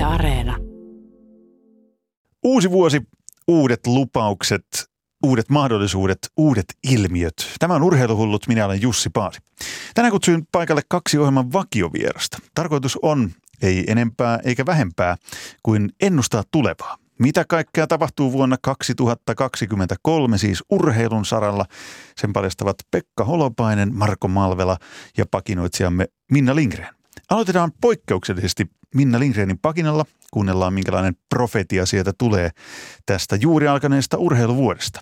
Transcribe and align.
Yle 0.00 0.06
Areena. 0.06 0.56
Uusi 2.44 2.70
vuosi, 2.70 3.02
uudet 3.48 3.86
lupaukset, 3.86 4.64
uudet 5.24 5.50
mahdollisuudet, 5.50 6.18
uudet 6.36 6.64
ilmiöt. 6.92 7.34
Tämä 7.58 7.74
on 7.74 7.82
Urheiluhullut, 7.82 8.48
minä 8.48 8.64
olen 8.64 8.82
Jussi 8.82 9.10
Paasi. 9.10 9.40
Tänään 9.94 10.12
kutsuin 10.12 10.46
paikalle 10.52 10.82
kaksi 10.88 11.18
ohjelman 11.18 11.52
vakiovierasta. 11.52 12.38
Tarkoitus 12.54 12.98
on, 13.02 13.30
ei 13.62 13.84
enempää 13.88 14.38
eikä 14.44 14.66
vähempää, 14.66 15.16
kuin 15.62 15.90
ennustaa 16.00 16.42
tulevaa. 16.50 16.96
Mitä 17.18 17.44
kaikkea 17.48 17.86
tapahtuu 17.86 18.32
vuonna 18.32 18.56
2023 18.62 20.38
siis 20.38 20.64
urheilun 20.70 21.24
saralla? 21.24 21.64
Sen 22.16 22.32
paljastavat 22.32 22.76
Pekka 22.90 23.24
Holopainen, 23.24 23.94
Marko 23.94 24.28
Malvela 24.28 24.76
ja 25.16 25.24
pakinoitsijamme 25.30 26.06
Minna 26.30 26.54
Lindgren. 26.54 26.99
Aloitetaan 27.30 27.72
poikkeuksellisesti 27.80 28.66
Minna 28.94 29.18
Lindgrenin 29.18 29.58
pakinalla. 29.58 30.04
Kuunnellaan, 30.30 30.74
minkälainen 30.74 31.16
profetia 31.28 31.86
sieltä 31.86 32.12
tulee 32.18 32.50
tästä 33.06 33.36
juuri 33.36 33.68
alkaneesta 33.68 34.18
urheiluvuodesta. 34.18 35.00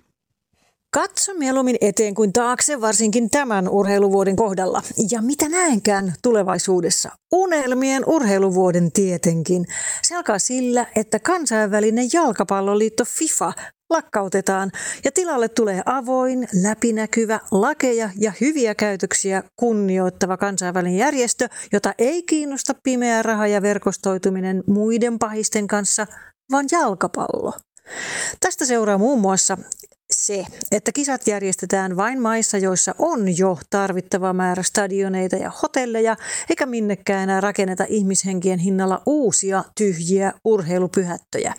Katso 0.91 1.35
mieluummin 1.35 1.77
eteen 1.81 2.15
kuin 2.15 2.33
taakse, 2.33 2.81
varsinkin 2.81 3.31
tämän 3.31 3.69
urheiluvuoden 3.69 4.37
kohdalla. 4.37 4.83
Ja 5.11 5.23
mitä 5.23 5.49
näenkään 5.49 6.15
tulevaisuudessa? 6.23 7.11
Unelmien 7.33 8.03
urheiluvuoden 8.07 8.93
tietenkin. 8.93 9.65
Se 10.03 10.17
alkaa 10.17 10.39
sillä, 10.39 10.87
että 10.97 11.19
kansainvälinen 11.19 12.09
jalkapalloliitto 12.13 13.05
FIFA 13.05 13.53
lakkautetaan 13.91 14.71
ja 15.05 15.13
tilalle 15.13 15.49
tulee 15.49 15.83
avoin, 15.87 16.49
läpinäkyvä, 16.63 17.41
lakeja 17.51 18.11
ja 18.19 18.33
hyviä 18.41 18.75
käytöksiä 18.75 19.43
kunnioittava 19.57 20.37
kansainvälinen 20.37 20.99
järjestö, 20.99 21.49
jota 21.73 21.95
ei 21.99 22.23
kiinnosta 22.23 22.75
pimeä 22.83 23.23
raha 23.23 23.47
ja 23.47 23.63
verkostoituminen 23.63 24.65
muiden 24.67 25.19
pahisten 25.19 25.67
kanssa, 25.67 26.07
vaan 26.53 26.67
jalkapallo. 26.73 27.53
Tästä 28.41 28.65
seuraa 28.65 28.99
muun 28.99 29.21
muassa 29.21 29.59
se, 30.19 30.45
että 30.73 30.93
kisat 30.93 31.27
järjestetään 31.27 31.97
vain 31.97 32.21
maissa, 32.21 32.59
joissa 32.59 32.95
on 32.99 33.39
jo 33.39 33.59
tarvittava 33.71 34.33
määrä 34.33 34.63
stadioneita 34.63 35.37
ja 35.37 35.53
hotelleja, 35.63 36.17
eikä 36.51 36.67
minnekään 36.67 37.23
enää 37.23 37.41
rakenneta 37.41 37.85
ihmishenkien 37.89 38.59
hinnalla 38.59 39.03
uusia 39.07 39.65
tyhjiä 39.79 40.33
urheilupyhättöjä. 40.45 41.55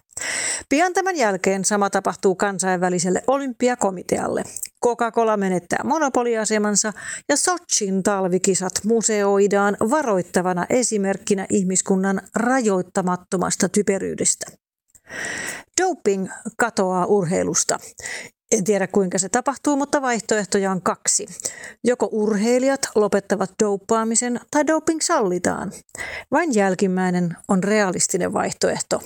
Pian 0.69 0.93
tämän 0.93 1.15
jälkeen 1.15 1.65
sama 1.65 1.89
tapahtuu 1.89 2.35
kansainväliselle 2.35 3.23
olympiakomitealle. 3.27 4.43
Coca-Cola 4.85 5.37
menettää 5.37 5.79
monopoliasemansa 5.83 6.93
ja 7.29 7.37
Sochin 7.37 8.03
talvikisat 8.03 8.73
museoidaan 8.85 9.77
varoittavana 9.89 10.65
esimerkkinä 10.69 11.45
ihmiskunnan 11.49 12.21
rajoittamattomasta 12.35 13.69
typeryydestä. 13.69 14.45
Doping 15.81 16.27
katoaa 16.57 17.05
urheilusta. 17.05 17.79
En 18.51 18.63
tiedä 18.63 18.87
kuinka 18.87 19.17
se 19.17 19.29
tapahtuu, 19.29 19.75
mutta 19.75 20.01
vaihtoehtoja 20.01 20.71
on 20.71 20.81
kaksi. 20.81 21.27
Joko 21.83 22.09
urheilijat 22.11 22.89
lopettavat 22.95 23.51
douppaamisen 23.63 24.39
tai 24.51 24.67
doping 24.67 25.01
sallitaan. 25.01 25.71
Vain 26.31 26.55
jälkimmäinen 26.55 27.37
on 27.47 27.63
realistinen 27.63 28.33
vaihtoehto. 28.33 29.01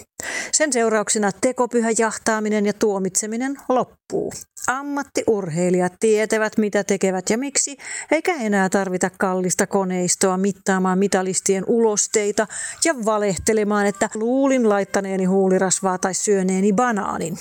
Sen 0.51 0.73
seurauksena 0.73 1.31
tekopyhä 1.41 1.89
jahtaaminen 1.97 2.65
ja 2.65 2.73
tuomitseminen 2.73 3.57
loppuu. 3.69 4.33
Ammattiurheilijat 4.67 5.93
tietävät 5.99 6.57
mitä 6.57 6.83
tekevät 6.83 7.29
ja 7.29 7.37
miksi, 7.37 7.77
eikä 8.11 8.35
enää 8.35 8.69
tarvita 8.69 9.09
kallista 9.19 9.67
koneistoa 9.67 10.37
mittaamaan 10.37 10.99
mitalistien 10.99 11.63
ulosteita 11.67 12.47
ja 12.85 12.95
valehtelemaan, 13.05 13.85
että 13.85 14.09
luulin 14.15 14.69
laittaneeni 14.69 15.25
huulirasvaa 15.25 15.97
tai 15.97 16.13
syöneeni 16.13 16.73
banaanin. 16.73 17.37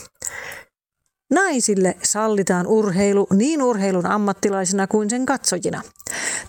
Naisille 1.32 1.96
sallitaan 2.02 2.66
urheilu 2.66 3.26
niin 3.34 3.62
urheilun 3.62 4.06
ammattilaisina 4.06 4.86
kuin 4.86 5.10
sen 5.10 5.26
katsojina. 5.26 5.82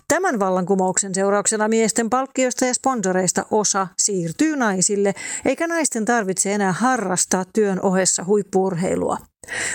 Tämän 0.07 0.39
vallankumouksen 0.39 1.15
seurauksena 1.15 1.67
miesten 1.67 2.09
palkkioista 2.09 2.65
ja 2.65 2.73
sponsoreista 2.73 3.45
osa 3.51 3.87
siirtyy 3.97 4.55
naisille, 4.55 5.13
eikä 5.45 5.67
naisten 5.67 6.05
tarvitse 6.05 6.53
enää 6.53 6.71
harrastaa 6.71 7.45
työn 7.53 7.81
ohessa 7.81 8.23
huippuurheilua. 8.23 9.17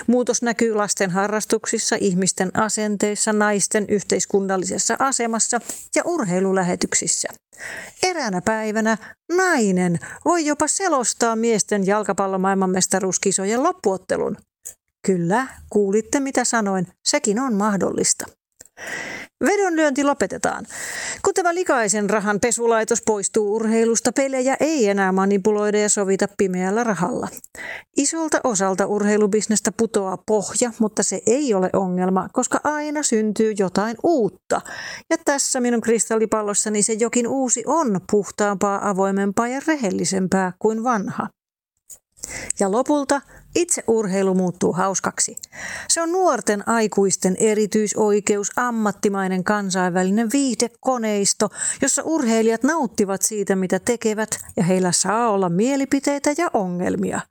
Muutos 0.07 0.41
näkyy 0.41 0.73
lasten 0.73 1.09
harrastuksissa, 1.09 1.95
ihmisten 1.99 2.51
asenteissa, 2.53 3.33
naisten 3.33 3.85
yhteiskunnallisessa 3.87 4.95
asemassa 4.99 5.61
ja 5.95 6.01
urheilulähetyksissä. 6.05 7.27
Eräänä 8.03 8.41
päivänä 8.41 8.97
nainen 9.37 9.99
voi 10.25 10.45
jopa 10.45 10.67
selostaa 10.67 11.35
miesten 11.35 11.87
jalkapallon 11.87 12.41
maailmanmestaruuskisojen 12.41 13.63
loppuottelun. 13.63 14.37
Kyllä, 15.05 15.47
kuulitte 15.69 16.19
mitä 16.19 16.43
sanoin, 16.43 16.87
sekin 17.05 17.39
on 17.39 17.53
mahdollista. 17.53 18.25
Vedonlyönti 19.45 20.03
lopetetaan. 20.03 20.65
Kun 21.25 21.33
tämä 21.33 21.55
likaisen 21.55 22.09
rahan 22.09 22.39
pesulaitos 22.39 23.01
poistuu 23.05 23.55
urheilusta, 23.55 24.11
pelejä 24.11 24.57
ei 24.59 24.89
enää 24.89 25.11
manipuloida 25.11 25.79
ja 25.79 25.89
sovita 25.89 26.27
pimeällä 26.37 26.83
rahalla. 26.83 27.27
Isolta 27.97 28.41
osalta 28.43 28.85
urheilubisnestä 28.85 29.71
putoaa 29.77 30.17
pohja, 30.17 30.71
mutta 30.79 31.03
se 31.03 31.21
ei 31.25 31.53
ole 31.53 31.69
ongelma, 31.73 32.27
koska 32.33 32.59
aina 32.63 33.03
syntyy 33.03 33.53
jotain 33.57 33.97
uutta. 34.03 34.61
Ja 35.09 35.17
tässä 35.25 35.59
minun 35.59 35.81
kristallipallossani 35.81 36.83
se 36.83 36.93
jokin 36.93 37.27
uusi 37.27 37.63
on 37.67 38.01
puhtaampaa, 38.11 38.89
avoimempaa 38.89 39.47
ja 39.47 39.61
rehellisempää 39.67 40.53
kuin 40.59 40.83
vanha. 40.83 41.27
Ja 42.59 42.71
lopulta 42.71 43.21
itse 43.55 43.83
urheilu 43.87 44.33
muuttuu 44.33 44.73
hauskaksi. 44.73 45.35
Se 45.89 46.01
on 46.01 46.11
nuorten 46.11 46.67
aikuisten 46.67 47.35
erityisoikeus, 47.39 48.51
ammattimainen 48.55 49.43
kansainvälinen 49.43 50.29
viihdekoneisto, 50.33 51.49
jossa 51.81 52.01
urheilijat 52.05 52.63
nauttivat 52.63 53.21
siitä, 53.21 53.55
mitä 53.55 53.79
tekevät, 53.79 54.29
ja 54.57 54.63
heillä 54.63 54.91
saa 54.91 55.29
olla 55.29 55.49
mielipiteitä 55.49 56.33
ja 56.37 56.49
ongelmia. 56.53 57.21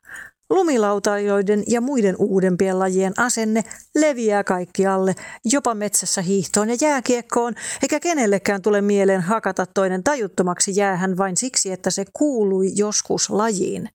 Lumilautailijoiden 0.50 1.62
ja 1.66 1.81
muiden 1.81 2.16
uudempien 2.19 2.78
lajien 2.78 3.12
asenne 3.16 3.65
leviää 3.94 4.44
kaikkialle, 4.44 5.15
jopa 5.44 5.75
metsässä 5.75 6.22
hiihtoon 6.22 6.69
ja 6.69 6.77
jääkiekkoon, 6.81 7.54
eikä 7.82 8.00
kenellekään 8.00 8.62
tule 8.62 8.81
mieleen 8.81 9.21
hakata 9.21 9.66
toinen 9.66 10.04
tajuttomaksi 10.04 10.72
jäähän 10.77 11.16
vain 11.16 11.37
siksi, 11.37 11.72
että 11.72 11.91
se 11.91 12.04
kuului 12.12 12.71
joskus 12.75 13.31
lajiin. 13.31 13.88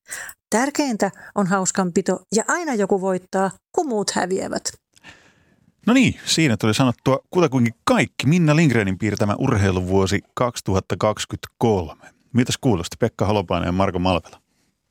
Tärkeintä 0.54 1.12
on 1.36 1.48
hauskanpito 1.48 2.22
ja 2.36 2.44
aina 2.48 2.74
joku 2.74 3.02
voittaa, 3.02 3.52
kun 3.72 3.88
muut 3.88 4.12
häviävät. 4.12 4.64
No 5.88 5.94
niin, 5.94 6.16
siinä 6.26 6.58
tuli 6.58 6.74
sanottua 6.74 7.20
kutakuinkin 7.30 7.74
kaikki 7.84 8.28
Minna 8.28 8.56
Lindgrenin 8.56 8.98
piirtämä 8.98 9.36
urheiluvuosi 9.40 10.22
2023. 10.34 12.04
Mitäs 12.34 12.58
kuulosti 12.62 12.96
Pekka 13.00 13.26
Holopainen 13.26 13.68
ja 13.68 13.72
Marko 13.72 14.00
Malvela? 14.00 14.44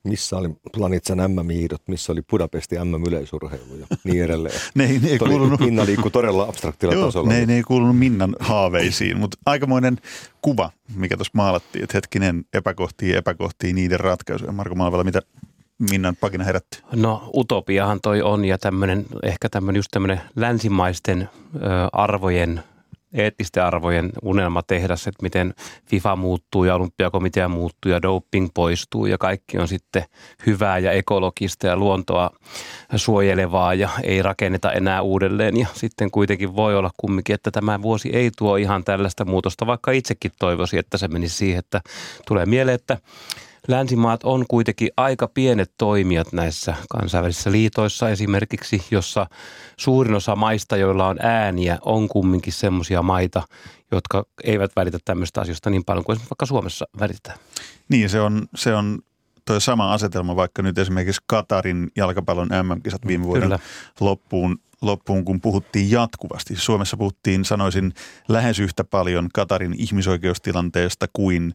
missä 0.04 0.36
oli 0.36 0.48
Planitsan 0.76 1.18
MM-hiidot, 1.18 1.82
missä 1.88 2.12
oli 2.12 2.22
Budapesti 2.30 2.76
MM-yleisurheilu 2.84 3.76
ja 3.76 3.86
niin 4.04 4.24
edelleen. 4.24 4.54
ne 4.74 4.84
ei, 4.84 4.98
ne 4.98 5.08
ei 5.08 5.18
kuulunut, 5.18 5.60
Minna 5.60 5.86
liikkui 5.86 6.10
todella 6.10 6.42
abstraktilla 6.42 6.94
joo, 6.94 7.04
tasolla. 7.04 7.28
Ne, 7.28 7.46
ne 7.46 7.56
ei 7.56 7.62
kuulunut 7.62 7.98
Minnan 7.98 8.36
haaveisiin, 8.40 9.18
mutta 9.18 9.36
aikamoinen 9.46 9.98
kuva, 10.42 10.70
mikä 10.94 11.16
tuossa 11.16 11.32
maalattiin, 11.34 11.82
että 11.82 11.96
hetkinen 11.96 12.44
epäkohtia 12.52 13.18
epäkohtia 13.18 13.74
niiden 13.74 14.00
ratkaisuja. 14.00 14.52
Marko 14.52 14.74
Malvela, 14.74 15.04
mitä 15.04 15.22
Minnan 15.90 16.16
pakina 16.20 16.44
herätti? 16.44 16.82
No 16.92 17.30
utopiahan 17.34 18.00
toi 18.00 18.22
on 18.22 18.44
ja 18.44 18.58
tämmöinen, 18.58 19.06
ehkä 19.22 19.48
tämmöinen 19.48 19.78
just 19.78 19.88
tämmöinen 19.90 20.20
länsimaisten 20.36 21.28
ö, 21.56 21.58
arvojen– 21.92 22.62
eettisten 23.14 23.64
arvojen 23.64 24.12
unelmatehdas, 24.22 25.06
että 25.06 25.22
miten 25.22 25.54
FIFA 25.86 26.16
muuttuu 26.16 26.64
ja 26.64 26.74
olympiakomitea 26.74 27.48
muuttuu 27.48 27.92
ja 27.92 28.02
doping 28.02 28.48
poistuu 28.54 29.06
ja 29.06 29.18
kaikki 29.18 29.58
on 29.58 29.68
sitten 29.68 30.04
hyvää 30.46 30.78
ja 30.78 30.92
ekologista 30.92 31.66
ja 31.66 31.76
luontoa 31.76 32.30
suojelevaa 32.96 33.74
ja 33.74 33.88
ei 34.02 34.22
rakenneta 34.22 34.72
enää 34.72 35.02
uudelleen 35.02 35.56
ja 35.56 35.66
sitten 35.74 36.10
kuitenkin 36.10 36.56
voi 36.56 36.76
olla 36.76 36.90
kumminkin, 36.96 37.34
että 37.34 37.50
tämä 37.50 37.82
vuosi 37.82 38.10
ei 38.12 38.30
tuo 38.38 38.56
ihan 38.56 38.84
tällaista 38.84 39.24
muutosta, 39.24 39.66
vaikka 39.66 39.90
itsekin 39.90 40.32
toivoisin, 40.38 40.78
että 40.78 40.98
se 40.98 41.08
menisi 41.08 41.36
siihen, 41.36 41.58
että 41.58 41.80
tulee 42.26 42.46
mieleen, 42.46 42.74
että 42.74 42.98
länsimaat 43.68 44.24
on 44.24 44.44
kuitenkin 44.48 44.88
aika 44.96 45.28
pienet 45.28 45.72
toimijat 45.78 46.32
näissä 46.32 46.74
kansainvälisissä 46.90 47.52
liitoissa 47.52 48.10
esimerkiksi, 48.10 48.82
jossa 48.90 49.26
suurin 49.76 50.14
osa 50.14 50.36
maista, 50.36 50.76
joilla 50.76 51.06
on 51.06 51.16
ääniä, 51.20 51.78
on 51.84 52.08
kumminkin 52.08 52.52
semmoisia 52.52 53.02
maita, 53.02 53.42
jotka 53.92 54.24
eivät 54.44 54.70
välitä 54.76 54.98
tämmöistä 55.04 55.40
asioista 55.40 55.70
niin 55.70 55.84
paljon 55.84 56.04
kuin 56.04 56.18
vaikka 56.18 56.46
Suomessa 56.46 56.86
välitetään. 57.00 57.38
Niin, 57.88 58.10
se 58.10 58.20
on, 58.20 58.46
se 58.54 58.74
on 58.74 58.98
tuo 59.44 59.60
sama 59.60 59.92
asetelma, 59.92 60.36
vaikka 60.36 60.62
nyt 60.62 60.78
esimerkiksi 60.78 61.22
Katarin 61.26 61.90
jalkapallon 61.96 62.48
MM-kisat 62.62 63.06
viime 63.06 63.24
vuoden 63.24 63.42
Kyllä. 63.42 63.58
loppuun 64.00 64.58
loppuun, 64.82 65.24
kun 65.24 65.40
puhuttiin 65.40 65.90
jatkuvasti. 65.90 66.56
Suomessa 66.56 66.96
puhuttiin, 66.96 67.44
sanoisin, 67.44 67.92
lähes 68.28 68.58
yhtä 68.58 68.84
paljon 68.84 69.28
Katarin 69.34 69.74
ihmisoikeustilanteesta 69.78 71.06
kuin 71.12 71.54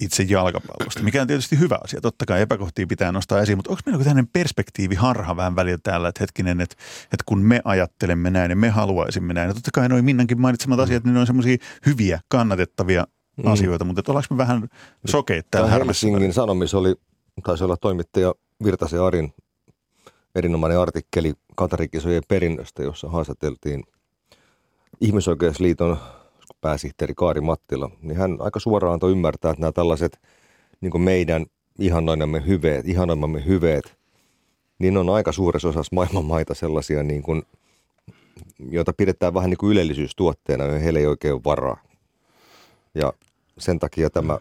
itse 0.00 0.22
jalkapallosta, 0.22 1.02
mikä 1.02 1.22
on 1.22 1.26
tietysti 1.26 1.58
hyvä 1.58 1.78
asia. 1.84 2.00
Totta 2.00 2.26
kai 2.26 2.40
epäkohtia 2.40 2.86
pitää 2.86 3.12
nostaa 3.12 3.40
esiin, 3.40 3.58
mutta 3.58 3.70
onko 3.70 3.82
meillä 3.86 4.04
tämmöinen 4.04 4.28
perspektiiviharha 4.32 5.36
vähän 5.36 5.56
välillä 5.56 5.78
täällä, 5.82 6.08
että 6.08 6.22
hetkinen, 6.22 6.60
että, 6.60 6.76
että 7.04 7.24
kun 7.26 7.38
me 7.38 7.60
ajattelemme 7.64 8.30
näin 8.30 8.50
ja 8.50 8.56
me 8.56 8.68
haluaisimme 8.68 9.34
näin. 9.34 9.48
Ja 9.48 9.54
totta 9.54 9.70
kai 9.74 9.88
noin 9.88 10.04
Minnankin 10.04 10.40
mainitsemat 10.40 10.80
asiat, 10.80 11.04
niin 11.04 11.14
ne 11.14 11.20
on 11.20 11.26
semmoisia 11.26 11.56
hyviä, 11.86 12.20
kannatettavia 12.28 13.06
mm. 13.36 13.52
asioita, 13.52 13.84
mutta 13.84 14.00
että 14.00 14.12
ollaanko 14.12 14.34
me 14.34 14.38
vähän 14.38 14.68
sokeita 15.06 15.48
täällä 15.50 15.70
Helsingin 15.70 16.32
Sanomis 16.32 16.74
oli, 16.74 16.94
taisi 17.44 17.64
olla 17.64 17.76
toimittaja 17.76 18.34
Virtasen 18.64 19.02
Arin 19.02 19.32
erinomainen 20.34 20.78
artikkeli 20.78 21.34
Katarikisojen 21.56 22.22
perinnöstä, 22.28 22.82
jossa 22.82 23.08
haastateltiin 23.08 23.84
Ihmisoikeusliiton 25.00 25.98
pääsihteeri 26.60 27.14
Kaari 27.14 27.40
Mattila, 27.40 27.90
niin 28.02 28.16
hän 28.16 28.36
aika 28.40 28.60
suoraan 28.60 28.94
antoi 28.94 29.12
ymmärtää, 29.12 29.50
että 29.50 29.60
nämä 29.60 29.72
tällaiset 29.72 30.20
niin 30.80 31.02
meidän 31.02 31.46
ihannoimamme 31.78 32.46
hyveet, 32.46 32.88
ihanoimamme 32.88 33.46
hyveet, 33.46 33.98
niin 34.78 34.96
on 34.96 35.10
aika 35.10 35.32
suuressa 35.32 35.68
osassa 35.68 35.94
maailman 35.94 36.24
maita 36.24 36.54
sellaisia, 36.54 37.02
niin 37.02 37.22
kuin, 37.22 37.42
joita 38.70 38.92
pidetään 38.92 39.34
vähän 39.34 39.50
niin 39.50 39.58
kuin 39.58 39.70
ylellisyystuotteena, 39.70 40.64
ja 40.64 40.78
heillä 40.78 40.98
ei 40.98 41.06
oikein 41.06 41.34
ole 41.34 41.44
varaa. 41.44 41.82
Ja 42.94 43.12
sen 43.58 43.78
takia 43.78 44.10
tämä 44.10 44.38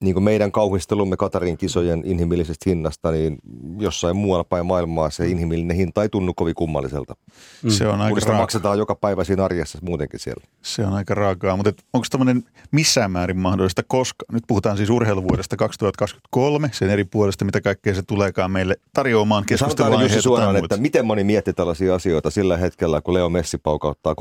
niin 0.00 0.14
kuin 0.14 0.24
meidän 0.24 0.52
kauhistelumme 0.52 1.16
Katarin 1.16 1.56
kisojen 1.56 2.02
inhimillisestä 2.04 2.70
hinnasta, 2.70 3.10
niin 3.10 3.38
jossain 3.78 4.16
muualla 4.16 4.44
päin 4.44 4.66
maailmaa 4.66 5.10
se 5.10 5.28
inhimillinen 5.28 5.76
hinta 5.76 6.02
ei 6.02 6.08
tunnu 6.08 6.34
kovin 6.34 6.54
kummalliselta. 6.54 7.16
Mm. 7.62 7.70
Se 7.70 7.88
on 7.88 8.00
aika 8.00 8.20
raaka. 8.20 8.40
maksetaan 8.40 8.78
joka 8.78 8.94
päivä 8.94 9.24
siinä 9.24 9.44
arjessa 9.44 9.78
muutenkin 9.82 10.20
siellä. 10.20 10.44
Se 10.62 10.86
on 10.86 10.92
aika 10.92 11.14
raakaa, 11.14 11.56
mutta 11.56 11.72
onko 11.92 12.06
tämmöinen 12.10 12.44
missään 12.70 13.10
määrin 13.10 13.38
mahdollista, 13.38 13.82
koska 13.86 14.24
nyt 14.32 14.44
puhutaan 14.48 14.76
siis 14.76 14.90
urheiluvuodesta 14.90 15.56
2023, 15.56 16.70
sen 16.72 16.90
eri 16.90 17.04
puolesta, 17.04 17.44
mitä 17.44 17.60
kaikkea 17.60 17.94
se 17.94 18.02
tuleekaan 18.02 18.50
meille 18.50 18.76
tarjoamaan 18.92 19.44
keskustelua. 19.44 20.02
Jussi 20.02 20.22
suoraan, 20.22 20.56
että 20.56 20.76
miten 20.76 21.06
moni 21.06 21.24
mietti 21.24 21.52
tällaisia 21.52 21.94
asioita 21.94 22.30
sillä 22.30 22.56
hetkellä, 22.56 23.00
kun 23.00 23.14
Leo 23.14 23.28
Messi 23.28 23.58
paukauttaa 23.58 24.14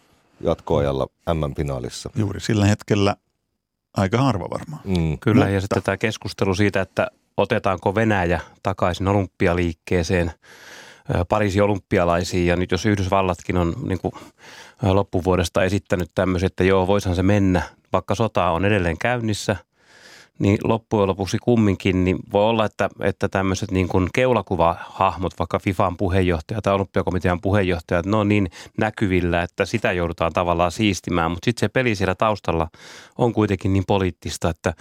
3-2 0.00 0.02
jatkoajalla 0.40 1.06
MM-finaalissa. 1.34 2.10
Juuri 2.16 2.40
sillä 2.40 2.66
hetkellä 2.66 3.16
Aika 3.96 4.18
harva 4.18 4.50
varmaan. 4.50 4.82
Mm, 4.84 5.18
Kyllä, 5.18 5.44
mutta... 5.44 5.54
ja 5.54 5.60
sitten 5.60 5.82
tämä 5.82 5.96
keskustelu 5.96 6.54
siitä, 6.54 6.80
että 6.80 7.06
otetaanko 7.36 7.94
Venäjä 7.94 8.40
takaisin 8.62 9.08
olympialiikkeeseen, 9.08 10.32
Pariisin 11.28 11.62
olympialaisiin, 11.62 12.46
ja 12.46 12.56
nyt 12.56 12.70
jos 12.70 12.86
Yhdysvallatkin 12.86 13.56
on 13.56 13.74
niin 13.86 13.98
kuin 14.00 14.14
loppuvuodesta 14.82 15.64
esittänyt 15.64 16.10
tämmöisen, 16.14 16.46
että 16.46 16.64
joo, 16.64 16.86
voisihan 16.86 17.16
se 17.16 17.22
mennä, 17.22 17.62
vaikka 17.92 18.14
sota 18.14 18.50
on 18.50 18.64
edelleen 18.64 18.98
käynnissä– 18.98 19.56
niin 20.38 20.58
loppujen 20.64 21.08
lopuksi 21.08 21.38
kumminkin 21.38 22.04
niin 22.04 22.18
voi 22.32 22.44
olla, 22.44 22.64
että, 22.64 22.88
että 23.00 23.28
tämmöiset 23.28 23.70
niin 23.70 23.88
kuin 23.88 24.08
keulakuvahahmot, 24.14 25.32
vaikka 25.38 25.58
FIFAn 25.58 25.96
puheenjohtaja 25.96 26.62
tai 26.62 26.74
olympiakomitean 26.74 27.40
puheenjohtaja, 27.40 28.02
ne 28.06 28.16
on 28.16 28.28
niin 28.28 28.50
näkyvillä, 28.78 29.42
että 29.42 29.64
sitä 29.64 29.92
joudutaan 29.92 30.32
tavallaan 30.32 30.72
siistimään. 30.72 31.30
Mutta 31.30 31.44
sitten 31.44 31.60
se 31.60 31.68
peli 31.68 31.94
siellä 31.94 32.14
taustalla 32.14 32.68
on 33.18 33.32
kuitenkin 33.32 33.72
niin 33.72 33.84
poliittista, 33.86 34.50
että 34.50 34.74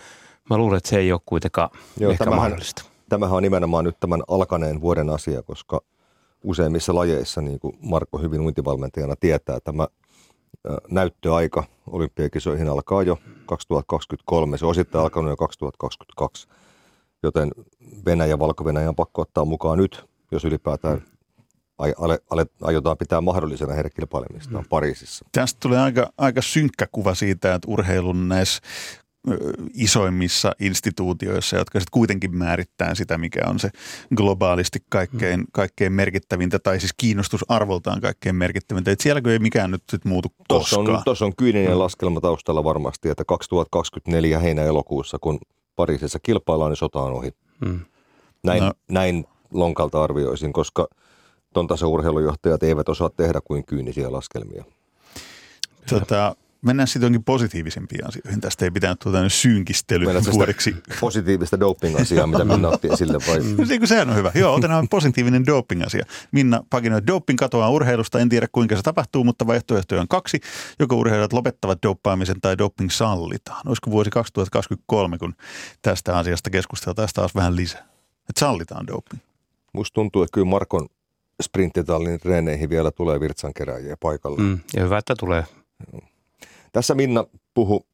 mä 0.50 0.58
luulen, 0.58 0.78
että 0.78 0.90
se 0.90 0.98
ei 0.98 1.12
ole 1.12 1.22
kuitenkaan 1.26 1.70
Joo, 2.00 2.12
ehkä 2.12 2.24
tämähän, 2.24 2.42
mahdollista. 2.42 2.84
Tämähän 3.10 3.38
on 3.38 3.44
nimenomaan 3.44 3.86
nyt 3.86 4.00
tämän 4.00 4.24
alkaneen 4.28 4.82
vuoden 4.82 5.10
asia, 5.10 5.42
koska 5.42 5.82
useimmissa 6.44 6.96
lajeissa, 6.96 7.42
niin 7.42 7.60
kuin 7.60 7.78
Marko 7.82 8.18
hyvin 8.18 8.42
uintivalmentajana 8.42 9.16
tietää, 9.16 9.60
tämä– 9.60 9.88
näyttöaika 10.90 11.64
olympiakisoihin 11.88 12.70
alkaa 12.70 13.04
jo 13.04 13.20
2023. 13.46 14.58
Se 14.58 14.66
on 14.66 14.72
osittain 14.72 15.04
alkanut 15.04 15.30
jo 15.30 15.38
2022, 15.38 16.48
joten 17.24 17.52
Venäjä 18.06 18.30
ja 18.30 18.40
valko 18.40 18.64
on 18.88 18.96
pakko 18.96 19.22
ottaa 19.22 19.46
mukaan 19.46 19.78
nyt, 19.78 20.06
jos 20.32 20.46
ylipäätään 20.46 21.02
aiotaan 22.62 22.98
pitää 22.98 23.22
mahdollisena 23.22 23.74
heidän 23.74 23.92
kilpailemistaan 23.96 24.64
mm. 24.64 24.70
Pariisissa. 24.70 25.26
Tästä 25.32 25.58
tulee 25.60 25.80
aika, 25.80 26.10
aika 26.18 26.42
synkkä 26.42 26.88
kuva 26.92 27.16
siitä, 27.16 27.56
että 27.56 27.72
urheilun 27.72 28.30
näissä 28.30 28.62
isoimmissa 29.74 30.52
instituutioissa, 30.60 31.58
jotka 31.58 31.80
sitten 31.80 31.92
kuitenkin 31.92 32.38
määrittää 32.38 32.96
sitä, 32.96 33.18
mikä 33.18 33.40
on 33.48 33.60
se 33.60 33.70
globaalisti 34.16 34.80
kaikkein, 34.90 35.40
mm. 35.40 35.46
kaikkein 35.52 35.92
merkittävintä, 35.92 36.60
tai 36.60 36.80
siis 36.80 36.94
kiinnostusarvoltaan 36.98 38.02
kaikkein 38.02 38.36
merkittävintä. 38.36 38.92
Et 38.92 39.00
sielläkö 39.00 39.34
ei 39.34 39.40
mikään 39.40 39.72
nyt 39.72 39.84
sit 39.90 40.06
muutu 40.06 40.30
koskaan. 40.30 40.86
Tuossa 40.86 40.98
on, 40.98 41.04
tuossa 41.06 41.26
on 41.26 41.36
kyyninen 41.36 41.72
mm. 41.72 41.80
laskelma 41.80 42.22
taustalla 42.22 42.64
varmasti, 42.64 43.10
että 43.10 43.26
2024 43.26 44.40
heinä-elokuussa, 44.40 45.18
kun 45.22 45.40
Pariisissa 45.76 46.20
kilpaillaan, 46.24 46.72
niin 46.72 46.78
sota 46.78 47.02
on 47.02 47.14
ohi. 47.14 47.32
Mm. 47.66 47.80
Näin, 48.44 48.64
no. 48.64 48.72
näin 48.92 49.26
lonkalta 49.52 50.04
arvioisin, 50.04 50.54
koska 50.54 50.88
ton 51.54 51.68
urheilujohtajat 51.88 52.64
eivät 52.64 52.90
osaa 52.90 53.10
tehdä 53.10 53.42
kuin 53.44 53.66
kyynisiä 53.66 54.12
laskelmia. 54.12 54.64
Tota, 55.90 56.36
mennään 56.64 56.88
sitten 56.88 57.06
jonkin 57.06 57.24
positiivisempiin 57.24 58.08
asioihin. 58.08 58.42
Tästä 58.42 58.66
ei 58.66 58.72
pitänyt 58.72 59.00
tuota 59.00 59.30
synkistely 59.30 60.06
vuodeksi. 60.34 60.76
Positiivista 61.00 61.60
doping-asiaa, 61.60 62.28
mitä 62.28 62.46
Minna 62.46 62.70
otti 62.70 62.88
esille 62.88 63.18
vai? 63.28 63.40
Mm. 63.40 63.68
Niin 63.68 63.88
sehän 63.88 64.10
on 64.10 64.16
hyvä. 64.16 64.32
Joo, 64.36 64.56
otetaan 64.56 64.88
positiivinen 64.98 65.46
doping-asia. 65.46 66.06
Minna 66.32 66.64
pakinoi, 66.70 66.98
että 66.98 67.08
doping 67.08 67.40
katoaa 67.40 67.70
urheilusta. 67.70 68.20
En 68.20 68.30
tiedä 68.30 68.48
kuinka 68.52 68.76
se 68.76 68.82
tapahtuu, 68.82 69.24
mutta 69.24 69.48
vaihtoehtoja 69.48 70.02
on 70.02 70.08
kaksi. 70.08 70.40
Joko 70.80 70.96
urheilijat 70.96 71.34
lopettavat 71.34 71.80
doppaamisen 71.84 72.42
tai 72.42 72.58
doping 72.58 72.90
sallitaan. 72.90 73.62
Olisiko 73.68 73.92
vuosi 73.92 74.10
2023, 74.10 75.18
kun 75.18 75.36
tästä 75.82 76.18
asiasta 76.18 76.50
keskusteltaan 76.50 77.08
taas 77.14 77.36
vähän 77.36 77.56
lisää. 77.56 77.82
Että 78.30 78.40
sallitaan 78.40 78.88
doping. 78.88 79.22
Musta 79.74 79.94
tuntuu, 79.94 80.24
että 80.24 80.34
kyllä 80.34 80.48
Markon 80.48 80.88
sprinttitallin 81.44 82.20
treeneihin 82.20 82.70
vielä 82.70 82.92
tulee 82.92 83.20
virtsankeräjiä 83.20 83.98
paikalle. 84.00 84.42
Mm, 84.42 84.60
ja 84.76 84.84
hyvä, 84.84 84.98
että 84.98 85.16
tulee. 85.20 85.44
Tässä 86.74 86.96
Minna 86.96 87.26
puhu 87.54 87.86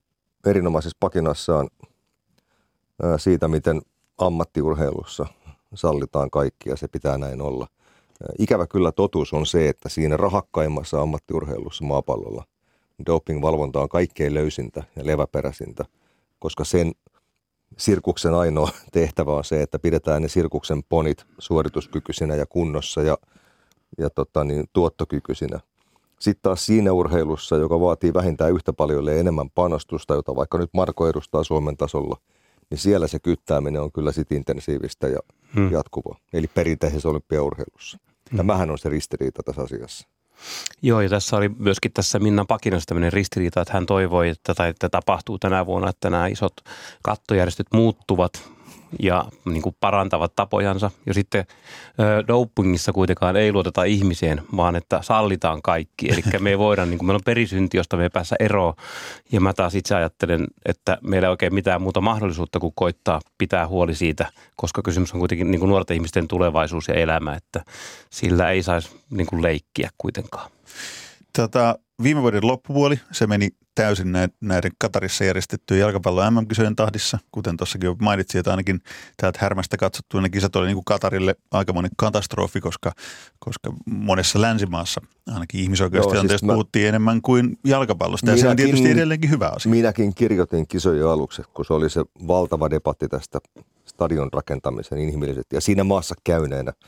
erinomaisessa 0.45 0.97
pakinassaan 0.99 1.69
siitä, 3.17 3.47
miten 3.47 3.81
ammattiurheilussa 4.17 5.25
sallitaan 5.73 6.29
kaikki 6.29 6.69
ja 6.69 6.77
se 6.77 6.87
pitää 6.87 7.17
näin 7.17 7.41
olla. 7.41 7.67
Ikävä 8.39 8.67
kyllä 8.67 8.91
totuus 8.91 9.33
on 9.33 9.45
se, 9.45 9.69
että 9.69 9.89
siinä 9.89 10.17
rahakkaimmassa 10.17 11.01
ammattiurheilussa 11.01 11.85
maapallolla 11.85 12.43
dopingvalvonta 13.05 13.81
on 13.81 13.89
kaikkein 13.89 14.33
löysintä 14.33 14.83
ja 14.95 15.05
leväperäisintä, 15.05 15.85
koska 16.39 16.63
sen 16.63 16.91
sirkuksen 17.77 18.33
ainoa 18.33 18.69
tehtävä 18.91 19.33
on 19.33 19.43
se, 19.43 19.61
että 19.61 19.79
pidetään 19.79 20.21
ne 20.21 20.27
sirkuksen 20.27 20.83
ponit 20.89 21.25
suorituskykyisinä 21.37 22.35
ja 22.35 22.45
kunnossa 22.45 23.01
ja, 23.01 23.17
ja 23.97 24.09
tota 24.09 24.43
niin, 24.43 24.65
tuottokykyisinä. 24.73 25.59
Sitten 26.19 26.41
taas 26.41 26.65
siinä 26.65 26.91
urheilussa, 26.91 27.55
joka 27.55 27.79
vaatii 27.79 28.13
vähintään 28.13 28.51
yhtä 28.51 28.73
paljon 28.73 29.09
enemmän 29.09 29.49
panostusta, 29.49 30.13
jota 30.13 30.35
vaikka 30.35 30.57
nyt 30.57 30.69
Marko 30.73 31.09
edustaa 31.09 31.43
Suomen 31.43 31.77
tasolla, 31.77 32.17
niin 32.69 32.77
siellä 32.77 33.07
se 33.07 33.19
kyttääminen 33.19 33.81
on 33.81 33.91
kyllä 33.91 34.11
sitten 34.11 34.37
intensiivistä 34.37 35.07
ja 35.07 35.19
hmm. 35.55 35.71
jatkuvaa. 35.71 36.17
Eli 36.33 36.47
perinteisessä 36.47 37.09
olympiaurheilussa. 37.09 37.97
Hmm. 38.31 38.37
Tämähän 38.37 38.71
on 38.71 38.77
se 38.77 38.89
ristiriita 38.89 39.43
tässä 39.43 39.61
asiassa. 39.61 40.07
Joo, 40.81 41.01
ja 41.01 41.09
tässä 41.09 41.37
oli 41.37 41.49
myöskin 41.49 41.93
tässä 41.93 42.19
Minna 42.19 42.45
Pakinassa 42.45 42.87
tämmöinen 42.87 43.13
ristiriita, 43.13 43.61
että 43.61 43.73
hän 43.73 43.85
toivoi, 43.85 44.29
että, 44.29 44.53
tai 44.53 44.69
että 44.69 44.89
tapahtuu 44.89 45.39
tänä 45.39 45.65
vuonna, 45.65 45.89
että 45.89 46.09
nämä 46.09 46.27
isot 46.27 46.53
kattojärjestöt 47.03 47.67
muuttuvat 47.73 48.49
ja 48.99 49.25
niin 49.45 49.61
kuin 49.61 49.75
parantavat 49.79 50.35
tapojansa. 50.35 50.91
Ja 51.05 51.13
sitten 51.13 51.45
ö, 51.99 52.23
dopingissa 52.27 52.93
kuitenkaan 52.93 53.35
ei 53.35 53.51
luoteta 53.51 53.83
ihmiseen, 53.83 54.41
vaan 54.57 54.75
että 54.75 54.99
sallitaan 55.01 55.61
kaikki. 55.61 56.09
Eli 56.13 56.21
me 56.39 56.49
ei 56.49 56.57
voida, 56.57 56.85
niin 56.85 56.97
kuin 56.97 57.07
meillä 57.07 57.17
on 57.17 57.23
perisynti, 57.25 57.77
josta 57.77 57.97
me 57.97 58.03
ei 58.03 58.09
päässä 58.09 58.35
eroon. 58.39 58.73
Ja 59.31 59.41
mä 59.41 59.53
taas 59.53 59.75
itse 59.75 59.95
ajattelen, 59.95 60.47
että 60.65 60.97
meillä 61.03 61.27
ei 61.27 61.31
oikein 61.31 61.53
mitään 61.53 61.81
muuta 61.81 62.01
mahdollisuutta 62.01 62.59
kuin 62.59 62.73
koittaa 62.75 63.21
pitää 63.37 63.67
huoli 63.67 63.95
siitä, 63.95 64.31
koska 64.55 64.81
kysymys 64.81 65.13
on 65.13 65.19
kuitenkin 65.19 65.51
niin 65.51 65.59
kuin 65.59 65.69
nuorten 65.69 65.95
ihmisten 65.95 66.27
tulevaisuus 66.27 66.87
ja 66.87 66.93
elämä, 66.93 67.35
että 67.35 67.63
sillä 68.09 68.49
ei 68.49 68.63
saisi 68.63 68.89
niin 69.09 69.27
kuin 69.27 69.41
leikkiä 69.41 69.89
kuitenkaan. 69.97 70.51
Tota, 71.37 71.79
viime 72.03 72.21
vuoden 72.21 72.47
loppupuoli, 72.47 72.99
se 73.11 73.27
meni 73.27 73.49
täysin 73.79 74.11
näiden 74.41 74.71
Katarissa 74.77 75.23
järjestettyjen 75.23 75.81
jalkapallon 75.81 76.33
MM-kisojen 76.33 76.75
tahdissa, 76.75 77.19
kuten 77.31 77.57
tuossakin 77.57 77.87
jo 77.87 77.95
mainitsin, 78.01 78.39
että 78.39 78.51
ainakin 78.51 78.81
täältä 79.17 79.39
härmästä 79.41 79.77
katsottu 79.77 80.19
ne 80.19 80.29
kisat 80.29 80.55
oli 80.55 80.65
niin 80.67 80.75
kuin 80.75 80.85
Katarille 80.85 81.35
aikamoinen 81.51 81.91
katastrofi, 81.97 82.61
koska, 82.61 82.91
koska 83.39 83.73
monessa 83.85 84.41
länsimaassa 84.41 85.01
ainakin 85.27 85.61
ihmisoikeustilanteesta 85.61 86.45
siis 86.45 86.53
puhuttiin 86.53 86.83
mä, 86.85 86.89
enemmän 86.89 87.21
kuin 87.21 87.57
jalkapallosta, 87.65 88.25
ja 88.25 88.35
minäkin, 88.35 88.41
se 88.41 88.49
on 88.49 88.55
tietysti 88.55 88.91
edelleenkin 88.91 89.29
hyvä 89.29 89.51
asia. 89.55 89.69
Minäkin 89.69 90.15
kirjoitin 90.15 90.67
kisojen 90.67 91.07
aluksi, 91.07 91.41
kun 91.53 91.65
se 91.65 91.73
oli 91.73 91.89
se 91.89 92.01
valtava 92.27 92.69
debatti 92.69 93.07
tästä 93.07 93.39
stadion 93.85 94.29
rakentamisen 94.33 94.97
inhimillisesti, 94.97 95.55
ja 95.55 95.61
siinä 95.61 95.83
maassa 95.83 96.15
käyneenä– 96.23 96.73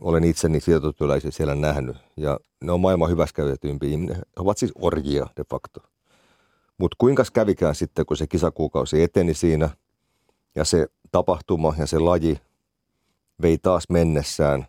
olen 0.00 0.24
itseni 0.24 0.60
sijoitutyöläisiä 0.60 1.30
siellä 1.30 1.54
nähnyt 1.54 1.96
ja 2.16 2.40
ne 2.64 2.72
on 2.72 2.80
maailman 2.80 3.10
hyväskäytetympiä 3.10 3.90
ihmisiä. 3.90 4.16
He 4.16 4.22
ovat 4.36 4.58
siis 4.58 4.72
orjia 4.74 5.26
de 5.36 5.44
facto. 5.50 5.80
Mutta 6.78 6.96
kuinka 6.98 7.24
kävikään 7.32 7.74
sitten, 7.74 8.06
kun 8.06 8.16
se 8.16 8.26
kisakuukausi 8.26 9.02
eteni 9.02 9.34
siinä 9.34 9.68
ja 10.54 10.64
se 10.64 10.86
tapahtuma 11.12 11.74
ja 11.78 11.86
se 11.86 11.98
laji 11.98 12.40
vei 13.42 13.58
taas 13.58 13.84
mennessään. 13.88 14.66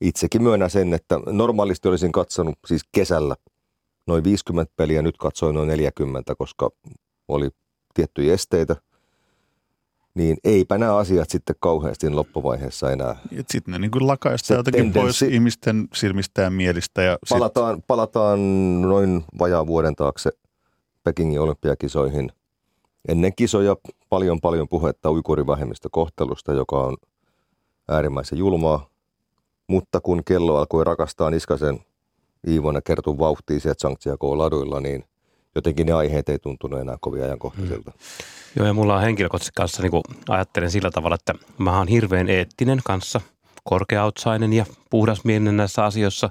Itsekin 0.00 0.42
myönnän 0.42 0.70
sen, 0.70 0.94
että 0.94 1.20
normaalisti 1.26 1.88
olisin 1.88 2.12
katsonut 2.12 2.58
siis 2.66 2.82
kesällä 2.92 3.36
noin 4.06 4.24
50 4.24 4.72
peliä, 4.76 5.02
nyt 5.02 5.16
katsoin 5.16 5.54
noin 5.54 5.68
40, 5.68 6.34
koska 6.34 6.70
oli 7.28 7.50
tiettyjä 7.94 8.34
esteitä. 8.34 8.76
Niin 10.14 10.36
eipä 10.44 10.78
nämä 10.78 10.96
asiat 10.96 11.30
sitten 11.30 11.56
kauheasti 11.60 12.10
loppuvaiheessa 12.10 12.90
enää. 12.90 13.16
Sitten 13.50 13.72
ne 13.72 13.78
niin 13.78 13.90
kuin 13.90 14.06
lakaista 14.06 14.54
jotenkin 14.54 14.92
pois 14.92 15.22
ihmisten 15.22 15.88
silmistä 15.94 16.42
ja 16.42 16.50
mielistä. 16.50 17.02
Ja 17.02 17.18
palataan, 17.28 17.76
sit... 17.76 17.86
palataan 17.86 18.40
noin 18.82 19.24
vajaa 19.38 19.66
vuoden 19.66 19.96
taakse 19.96 20.30
Pekingin 21.04 21.40
olympiakisoihin. 21.40 22.32
Ennen 23.08 23.34
kisoja 23.36 23.76
paljon 24.08 24.40
paljon 24.40 24.68
puhetta 24.68 25.10
uikurivähemmistökohtelusta, 25.10 26.52
joka 26.52 26.76
on 26.76 26.96
äärimmäisen 27.88 28.38
julmaa. 28.38 28.88
Mutta 29.66 30.00
kun 30.00 30.24
kello 30.24 30.56
alkoi 30.56 30.84
rakastaa 30.84 31.30
Niskasen 31.30 31.80
Iivona 32.48 32.80
kertun 32.80 33.18
vauhtiin 33.18 33.60
sieltä 33.60 33.80
Sanktiokoon 33.80 34.38
laduilla, 34.38 34.80
niin 34.80 35.04
jotenkin 35.54 35.86
ne 35.86 35.92
aiheet 35.92 36.28
ei 36.28 36.38
tuntunut 36.38 36.80
enää 36.80 36.96
kovin 37.00 37.24
ajankohtaisilta. 37.24 37.90
Mm. 37.90 37.96
Joo, 38.56 38.66
ja 38.66 38.72
mulla 38.72 38.96
on 38.96 39.02
henkilökohtaisesti 39.02 39.56
kanssa, 39.56 39.82
niin 39.82 39.92
ajattelen 40.28 40.70
sillä 40.70 40.90
tavalla, 40.90 41.14
että 41.14 41.34
mä 41.58 41.78
oon 41.78 41.88
hirveän 41.88 42.28
eettinen 42.28 42.80
kanssa– 42.84 43.20
korkeautsainen 43.64 44.52
ja 44.52 44.66
puhdasmielinen 44.90 45.56
näissä 45.56 45.84
asioissa, 45.84 46.30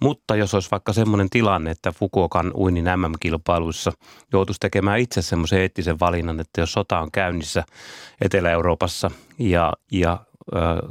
mutta 0.00 0.36
jos 0.36 0.54
olisi 0.54 0.70
vaikka 0.70 0.92
semmoinen 0.92 1.30
tilanne, 1.30 1.70
että 1.70 1.92
Fukuokan 1.92 2.52
uinnin 2.54 2.84
MM-kilpailuissa 2.84 3.92
joutuisi 4.32 4.60
tekemään 4.60 4.98
itse 4.98 5.22
semmoisen 5.22 5.60
eettisen 5.60 6.00
valinnan, 6.00 6.40
että 6.40 6.60
jos 6.60 6.72
sota 6.72 7.00
on 7.00 7.10
käynnissä 7.12 7.64
Etelä-Euroopassa 8.20 9.10
ja, 9.38 9.72
ja 9.92 10.18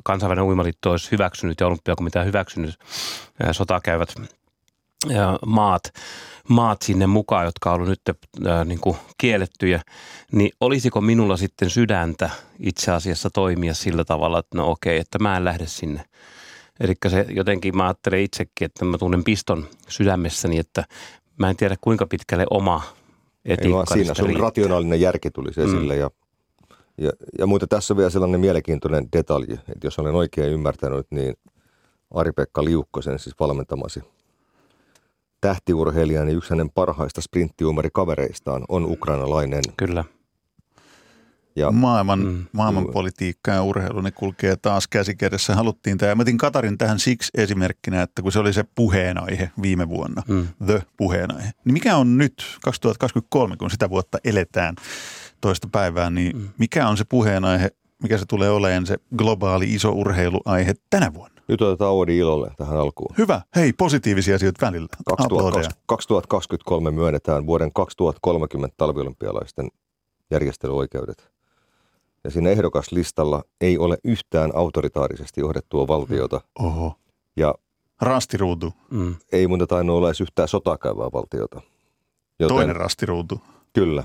kansainvälinen 0.04 0.46
uimaliitto 0.46 0.92
olisi 0.92 1.12
hyväksynyt 1.12 1.60
ja 1.60 1.68
olympiakomitea 1.68 2.24
hyväksynyt 2.24 2.76
sotaa 3.52 3.82
käyvät 3.82 4.14
maat, 5.46 5.84
maat 6.50 6.81
sinne 6.81 7.08
mukaan, 7.08 7.46
jotka 7.46 7.70
on 7.70 7.75
ollut 7.75 7.89
nyt 7.89 8.01
äh, 8.48 8.65
niin 8.65 8.79
kuin 8.79 8.98
kiellettyjä, 9.17 9.81
niin 10.31 10.51
olisiko 10.62 11.01
minulla 11.01 11.38
sitten 11.38 11.70
sydäntä 11.70 12.29
itse 12.60 12.91
asiassa 12.91 13.29
toimia 13.29 13.74
sillä 13.74 14.03
tavalla, 14.03 14.39
että 14.39 14.58
no 14.58 14.72
okei, 14.72 14.98
että 14.98 15.20
mä 15.20 15.38
en 15.38 15.46
lähde 15.46 15.67
sinne. 15.67 16.05
Eli 16.79 16.93
se 17.08 17.25
jotenkin 17.29 17.77
mä 17.77 17.84
ajattelen 17.84 18.22
itsekin, 18.22 18.65
että 18.65 18.86
mä 18.86 18.98
tunnen 18.98 19.24
piston 19.24 19.67
sydämessäni, 19.88 20.58
että 20.58 20.84
mä 21.39 21.50
en 21.50 21.55
tiedä 21.55 21.75
kuinka 21.81 22.08
pitkälle 22.08 22.46
oma 22.50 22.84
etiikka 23.46 23.86
Siinä 23.86 24.13
sun 24.13 24.25
riittää. 24.25 24.46
rationaalinen 24.46 25.01
järki 25.01 25.31
tulisi 25.31 25.62
esille 25.62 25.93
mm. 25.93 26.00
ja 26.00 26.10
ja, 26.98 27.12
ja 27.39 27.48
muuten 27.48 27.70
tässä 27.70 27.93
on 27.93 27.98
vielä 27.98 28.10
sellainen 28.10 28.39
mielenkiintoinen 28.39 29.08
detalji, 29.13 29.53
että 29.53 29.88
jos 29.88 30.00
olen 30.00 30.15
oikein 30.15 30.51
ymmärtänyt, 30.51 31.08
niin 31.12 31.36
Ari-Pekka 32.13 32.65
Liukkosen, 32.65 33.20
siis 33.20 33.36
valmentamasi 33.39 34.03
tähtiurheilija, 35.42 36.26
niin 36.26 36.38
yksi 36.38 36.50
hänen 36.50 36.70
parhaista 36.70 37.22
sprinttiumarikavereistaan 37.22 38.64
on 38.70 38.86
ukrainalainen. 38.86 39.62
Kyllä. 39.78 40.04
Ja, 41.56 41.72
maailman, 41.72 42.20
mm, 42.20 42.46
maailman 42.52 42.88
politiikka 42.94 43.52
ja 43.52 43.64
urheilu, 43.64 44.02
ne 44.02 44.12
kulkee 44.12 44.56
taas 44.56 44.88
käsikädessä. 44.88 45.56
Haluttiin 45.56 45.98
tämä. 45.98 46.16
Mä 46.16 46.22
otin 46.22 46.38
Katarin 46.38 46.78
tähän 46.78 47.00
siksi 47.00 47.32
esimerkkinä, 47.38 48.02
että 48.02 48.22
kun 48.22 48.32
se 48.32 48.40
oli 48.40 48.54
se 48.54 48.66
puheenaihe 48.76 49.52
viime 49.62 49.90
vuonna, 49.90 50.24
mm. 50.28 50.48
the 50.66 50.84
puheenaihe. 50.98 51.52
Niin 51.66 51.74
mikä 51.74 51.96
on 51.96 52.18
nyt 52.18 52.58
2023, 52.64 53.58
kun 53.58 53.72
sitä 53.72 53.90
vuotta 53.90 54.18
eletään 54.24 54.76
toista 55.42 55.68
päivää, 55.72 56.10
niin 56.10 56.38
mm. 56.38 56.50
mikä 56.58 56.88
on 56.88 56.98
se 56.98 57.04
puheenaihe, 57.10 57.72
mikä 58.04 58.18
se 58.18 58.26
tulee 58.26 58.50
olemaan 58.50 58.86
se 58.86 58.98
globaali 59.16 59.74
iso 59.74 59.92
urheiluaihe 59.92 60.74
tänä 60.90 61.14
vuonna? 61.14 61.41
Nyt 61.51 61.62
otetaan 61.62 61.91
Oodi 61.91 62.17
ilolle 62.17 62.51
tähän 62.58 62.77
alkuun. 62.77 63.15
Hyvä. 63.17 63.41
Hei, 63.55 63.74
positiivisia 63.74 64.36
asioita 64.36 64.65
välillä. 64.65 64.88
2020, 65.05 65.81
2023 65.86 66.91
myönnetään 66.91 67.48
vuoden 67.48 67.74
2030 67.74 68.75
talviolympialaisten 68.77 69.67
järjestelyoikeudet. 70.31 71.31
Ja 72.24 72.31
siinä 72.31 72.50
ehdokaslistalla 72.50 73.43
ei 73.62 73.77
ole 73.77 73.98
yhtään 74.03 74.51
autoritaarisesti 74.55 75.41
johdettua 75.41 75.88
valtiota. 75.88 76.41
Oho. 76.60 76.96
Ja 77.38 77.55
rastiruutu. 78.01 78.74
Mm. 78.89 79.15
Ei 79.31 79.48
muuta 79.48 79.67
tainnut 79.67 79.96
olla 79.96 80.08
edes 80.08 80.22
yhtään 80.22 80.48
sotaa 80.48 80.77
käyvää 80.77 81.10
valtiota. 81.13 81.62
Joten, 82.39 82.58
Toinen 82.58 82.75
rastiruutu. 82.75 83.41
Kyllä. 83.74 84.03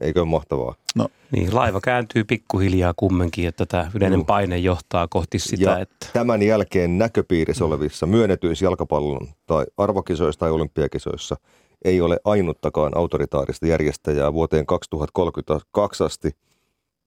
Eikö 0.00 0.20
ole 0.20 0.28
mahtavaa? 0.28 0.74
No. 0.94 1.08
Niin, 1.30 1.54
laiva 1.54 1.80
kääntyy 1.80 2.24
pikkuhiljaa 2.24 2.94
kummenkin, 2.96 3.48
että 3.48 3.66
tämä 3.66 3.90
yleinen 3.94 4.18
Juh. 4.18 4.26
paine 4.26 4.58
johtaa 4.58 5.08
kohti 5.08 5.38
sitä. 5.38 5.62
Ja 5.62 5.78
että... 5.78 6.06
tämän 6.12 6.42
jälkeen 6.42 6.98
näköpiirissä 6.98 7.64
olevissa 7.64 8.06
myönnetyissä 8.06 8.64
jalkapallon 8.64 9.28
tai 9.46 9.64
arvokisoissa 9.76 10.38
tai 10.38 10.50
olympiakisoissa 10.50 11.36
ei 11.84 12.00
ole 12.00 12.20
ainuttakaan 12.24 12.96
autoritaarista 12.96 13.66
järjestäjää 13.66 14.32
vuoteen 14.32 14.66
2032 14.66 16.04
asti, 16.04 16.30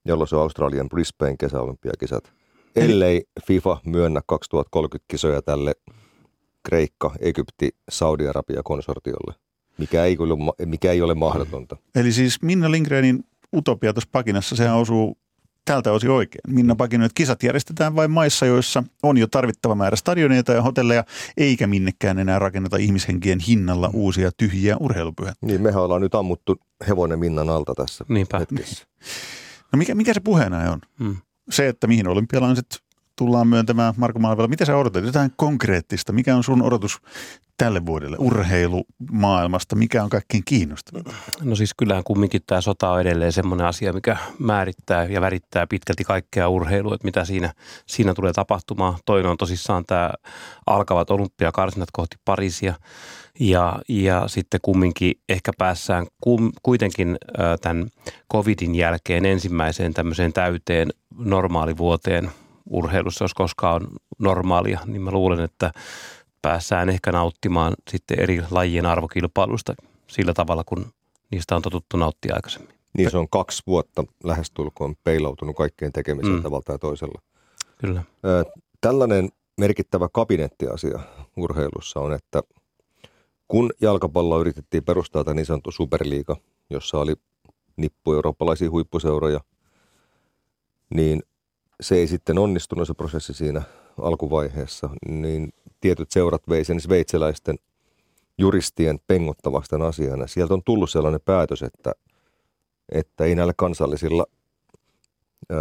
jolloin 0.04 0.28
se 0.28 0.36
on 0.36 0.42
Australian 0.42 0.88
Brisbane 0.88 1.36
kesäolympiakisat. 1.38 2.32
Ellei 2.76 3.24
FIFA 3.46 3.80
myönnä 3.86 4.20
2030 4.26 5.04
kisoja 5.08 5.42
tälle 5.42 5.74
Kreikka, 6.68 7.10
Egypti, 7.20 7.70
Saudi-Arabia 7.88 8.62
konsortiolle 8.64 9.47
mikä 9.78 10.04
ei, 10.04 10.16
mikä 10.66 10.92
ei 10.92 11.02
ole 11.02 11.14
mahdotonta. 11.14 11.76
Eli 11.94 12.12
siis 12.12 12.42
Minna 12.42 12.70
Lindgrenin 12.70 13.24
utopia 13.56 13.92
tuossa 13.92 14.08
pakinassa, 14.12 14.56
sehän 14.56 14.76
osuu 14.76 15.18
tältä 15.64 15.92
osin 15.92 16.10
oikein. 16.10 16.40
Minna 16.48 16.74
Pakino, 16.76 17.04
että 17.04 17.14
kisat 17.14 17.42
järjestetään 17.42 17.96
vain 17.96 18.10
maissa, 18.10 18.46
joissa 18.46 18.84
on 19.02 19.18
jo 19.18 19.26
tarvittava 19.26 19.74
määrä 19.74 19.96
stadioneita 19.96 20.52
ja 20.52 20.62
hotelleja, 20.62 21.04
eikä 21.36 21.66
minnekään 21.66 22.18
enää 22.18 22.38
rakenneta 22.38 22.76
ihmishenkien 22.76 23.38
hinnalla 23.40 23.90
uusia 23.92 24.30
tyhjiä 24.36 24.76
urheilupyhä. 24.80 25.32
Niin, 25.40 25.62
mehän 25.62 25.82
ollaan 25.82 26.00
nyt 26.02 26.14
ammuttu 26.14 26.56
hevonen 26.88 27.18
Minnan 27.18 27.48
alta 27.48 27.74
tässä 27.74 28.04
Niinpä. 28.08 28.38
hetkessä. 28.38 28.86
No 29.72 29.76
mikä, 29.76 29.94
mikä 29.94 30.14
se 30.14 30.20
puheena 30.20 30.72
on? 30.72 30.80
Hmm. 30.98 31.16
Se, 31.50 31.68
että 31.68 31.86
mihin 31.86 32.08
olympialaiset 32.08 32.82
tullaan 33.16 33.48
myöntämään 33.48 33.94
Marko 33.96 34.18
Malvela. 34.18 34.48
Mitä 34.48 34.64
sä 34.64 34.76
odotat? 34.76 35.04
Jotain 35.04 35.32
konkreettista. 35.36 36.12
Mikä 36.12 36.36
on 36.36 36.44
sun 36.44 36.62
odotus 36.62 36.98
tälle 37.58 37.86
vuodelle 37.86 38.16
urheilumaailmasta? 38.20 39.76
Mikä 39.76 40.02
on 40.02 40.10
kaikkein 40.10 40.42
kiinnostavinta? 40.44 41.14
No 41.42 41.56
siis 41.56 41.74
kyllähän 41.74 42.04
kumminkin 42.04 42.40
tämä 42.46 42.60
sota 42.60 42.90
on 42.90 43.00
edelleen 43.00 43.32
semmoinen 43.32 43.66
asia, 43.66 43.92
mikä 43.92 44.16
määrittää 44.38 45.04
ja 45.04 45.20
värittää 45.20 45.66
pitkälti 45.66 46.04
kaikkea 46.04 46.48
urheilua, 46.48 46.94
että 46.94 47.04
mitä 47.04 47.24
siinä, 47.24 47.52
siinä 47.86 48.14
tulee 48.14 48.32
tapahtumaan. 48.32 48.94
Toinen 49.06 49.30
on 49.30 49.36
tosissaan 49.36 49.84
tämä 49.86 50.10
alkavat 50.66 51.10
olympiakarsinat 51.10 51.88
kohti 51.92 52.16
Pariisia 52.24 52.74
ja, 53.40 53.78
ja 53.88 54.24
sitten 54.26 54.60
kumminkin 54.62 55.14
ehkä 55.28 55.52
päässään 55.58 56.06
kum, 56.20 56.52
kuitenkin 56.62 57.16
tämän 57.60 57.88
covidin 58.32 58.74
jälkeen 58.74 59.26
ensimmäiseen 59.26 59.94
tämmöiseen 59.94 60.32
täyteen 60.32 60.88
normaalivuoteen– 61.18 62.30
urheilussa, 62.70 63.24
jos 63.24 63.34
koskaan 63.34 63.74
on 63.74 63.88
normaalia, 64.18 64.80
niin 64.86 65.02
mä 65.02 65.10
luulen, 65.10 65.40
että 65.40 65.70
päässään 66.48 66.88
ehkä 66.88 67.12
nauttimaan 67.12 67.74
sitten 67.90 68.20
eri 68.20 68.42
lajien 68.50 68.86
arvokilpailusta 68.86 69.74
sillä 70.06 70.34
tavalla, 70.34 70.64
kun 70.64 70.86
niistä 71.30 71.56
on 71.56 71.62
totuttu 71.62 71.96
nauttia 71.96 72.34
aikaisemmin. 72.34 72.74
Niin 72.98 73.10
se 73.10 73.18
on 73.18 73.28
kaksi 73.28 73.62
vuotta 73.66 74.04
lähestulkoon 74.24 74.94
peilautunut 75.04 75.56
kaikkeen 75.56 75.92
tekemiseen 75.92 76.36
mm. 76.36 76.42
tavalla 76.42 76.62
tai 76.62 76.78
toisella. 76.78 77.22
Kyllä. 77.78 78.02
Tällainen 78.80 79.28
merkittävä 79.56 80.08
kabinettiasia 80.12 81.00
urheilussa 81.36 82.00
on, 82.00 82.12
että 82.12 82.42
kun 83.48 83.70
jalkapallo 83.80 84.40
yritettiin 84.40 84.84
perustaa 84.84 85.24
tämä 85.24 85.34
niin 85.34 85.46
sanottu 85.46 85.70
superliiga, 85.70 86.36
jossa 86.70 86.98
oli 86.98 87.14
nippu 87.76 88.12
eurooppalaisia 88.12 88.70
huippuseuroja, 88.70 89.40
niin 90.94 91.22
se 91.80 91.94
ei 91.94 92.06
sitten 92.06 92.38
onnistunut 92.38 92.86
se 92.86 92.94
prosessi 92.94 93.34
siinä 93.34 93.62
alkuvaiheessa, 94.02 94.90
niin 95.08 95.52
tietyt 95.80 96.10
seurat 96.10 96.48
vei 96.48 96.64
sen 96.64 96.80
sveitsiläisten 96.80 97.56
juristien 98.38 98.98
pengottavasta 99.06 99.76
asiana. 99.86 100.26
Sieltä 100.26 100.54
on 100.54 100.62
tullut 100.64 100.90
sellainen 100.90 101.20
päätös, 101.24 101.62
että, 101.62 101.92
että 102.92 103.24
ei 103.24 103.34
näillä 103.34 103.52
kansallisilla 103.56 104.26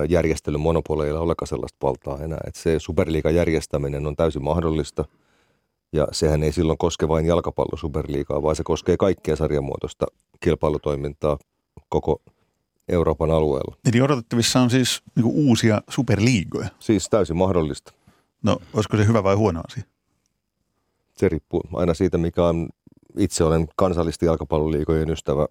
järjestelymonopoleilla 0.10 1.20
olekaan 1.20 1.48
sellaista 1.48 1.78
valtaa 1.82 2.20
enää. 2.24 2.40
Että 2.48 2.60
se 2.60 2.80
superliigan 2.80 3.36
järjestäminen 3.36 4.08
on 4.08 4.16
täysin 4.16 4.44
mahdollista 4.44 5.06
ja 5.94 6.08
sehän 6.12 6.44
ei 6.44 6.52
silloin 6.52 6.78
koske 6.78 7.08
vain 7.08 7.26
jalkapallo 7.26 7.78
superliigaa, 7.78 8.44
vaan 8.44 8.56
se 8.56 8.64
koskee 8.64 8.98
kaikkea 8.98 9.36
sarjamuotoista 9.36 10.06
kilpailutoimintaa 10.40 11.38
koko 11.90 12.22
Euroopan 12.90 13.32
alueella. 13.32 13.76
Eli 13.94 14.02
odotettavissa 14.02 14.60
on 14.60 14.70
siis 14.70 15.02
niin 15.16 15.26
uusia 15.26 15.82
superliigoja? 15.90 16.70
Siis 16.80 17.10
täysin 17.10 17.38
mahdollista. 17.38 17.94
No, 18.48 18.58
olisiko 18.74 18.98
se 18.98 19.08
hyvä 19.08 19.24
vai 19.24 19.36
huono 19.36 19.62
asia? 19.68 19.84
Se 21.18 21.30
riippuu 21.30 21.62
aina 21.74 21.94
siitä, 21.94 22.18
mikä 22.18 22.46
on, 22.46 22.70
itse 23.18 23.44
olen 23.44 23.68
kansallisten 23.76 24.28
jalkapalloliigojen 24.28 25.10
ystävä 25.10 25.48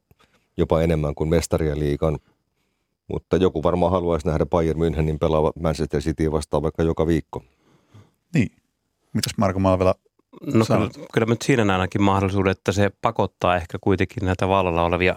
jopa 0.57 0.83
enemmän 0.83 1.15
kuin 1.15 1.31
mestarien 1.31 1.81
liikan. 1.81 2.19
Mutta 3.09 3.37
joku 3.37 3.63
varmaan 3.63 3.93
haluaisi 3.93 4.27
nähdä 4.27 4.47
Bayern 4.47 4.81
Münchenin 4.81 5.19
pelaava 5.21 5.53
Manchester 5.61 6.01
City 6.01 6.33
vastaan 6.33 6.63
vaikka 6.63 6.83
joka 6.83 7.07
viikko. 7.07 7.43
Niin. 8.35 8.51
Mitäs 9.13 9.33
Marko 9.37 9.59
Maavela 9.59 9.95
No 10.55 10.65
kyllä, 10.65 10.91
kyllä 11.13 11.27
nyt 11.27 11.43
siinä 11.43 11.65
näen 11.65 11.81
ainakin 11.81 12.03
mahdollisuuden, 12.03 12.51
että 12.51 12.73
se 12.73 12.91
pakottaa 13.03 13.57
ehkä 13.57 13.79
kuitenkin 13.81 14.25
näitä 14.25 14.49
vallalla 14.49 14.83
olevia 14.83 15.17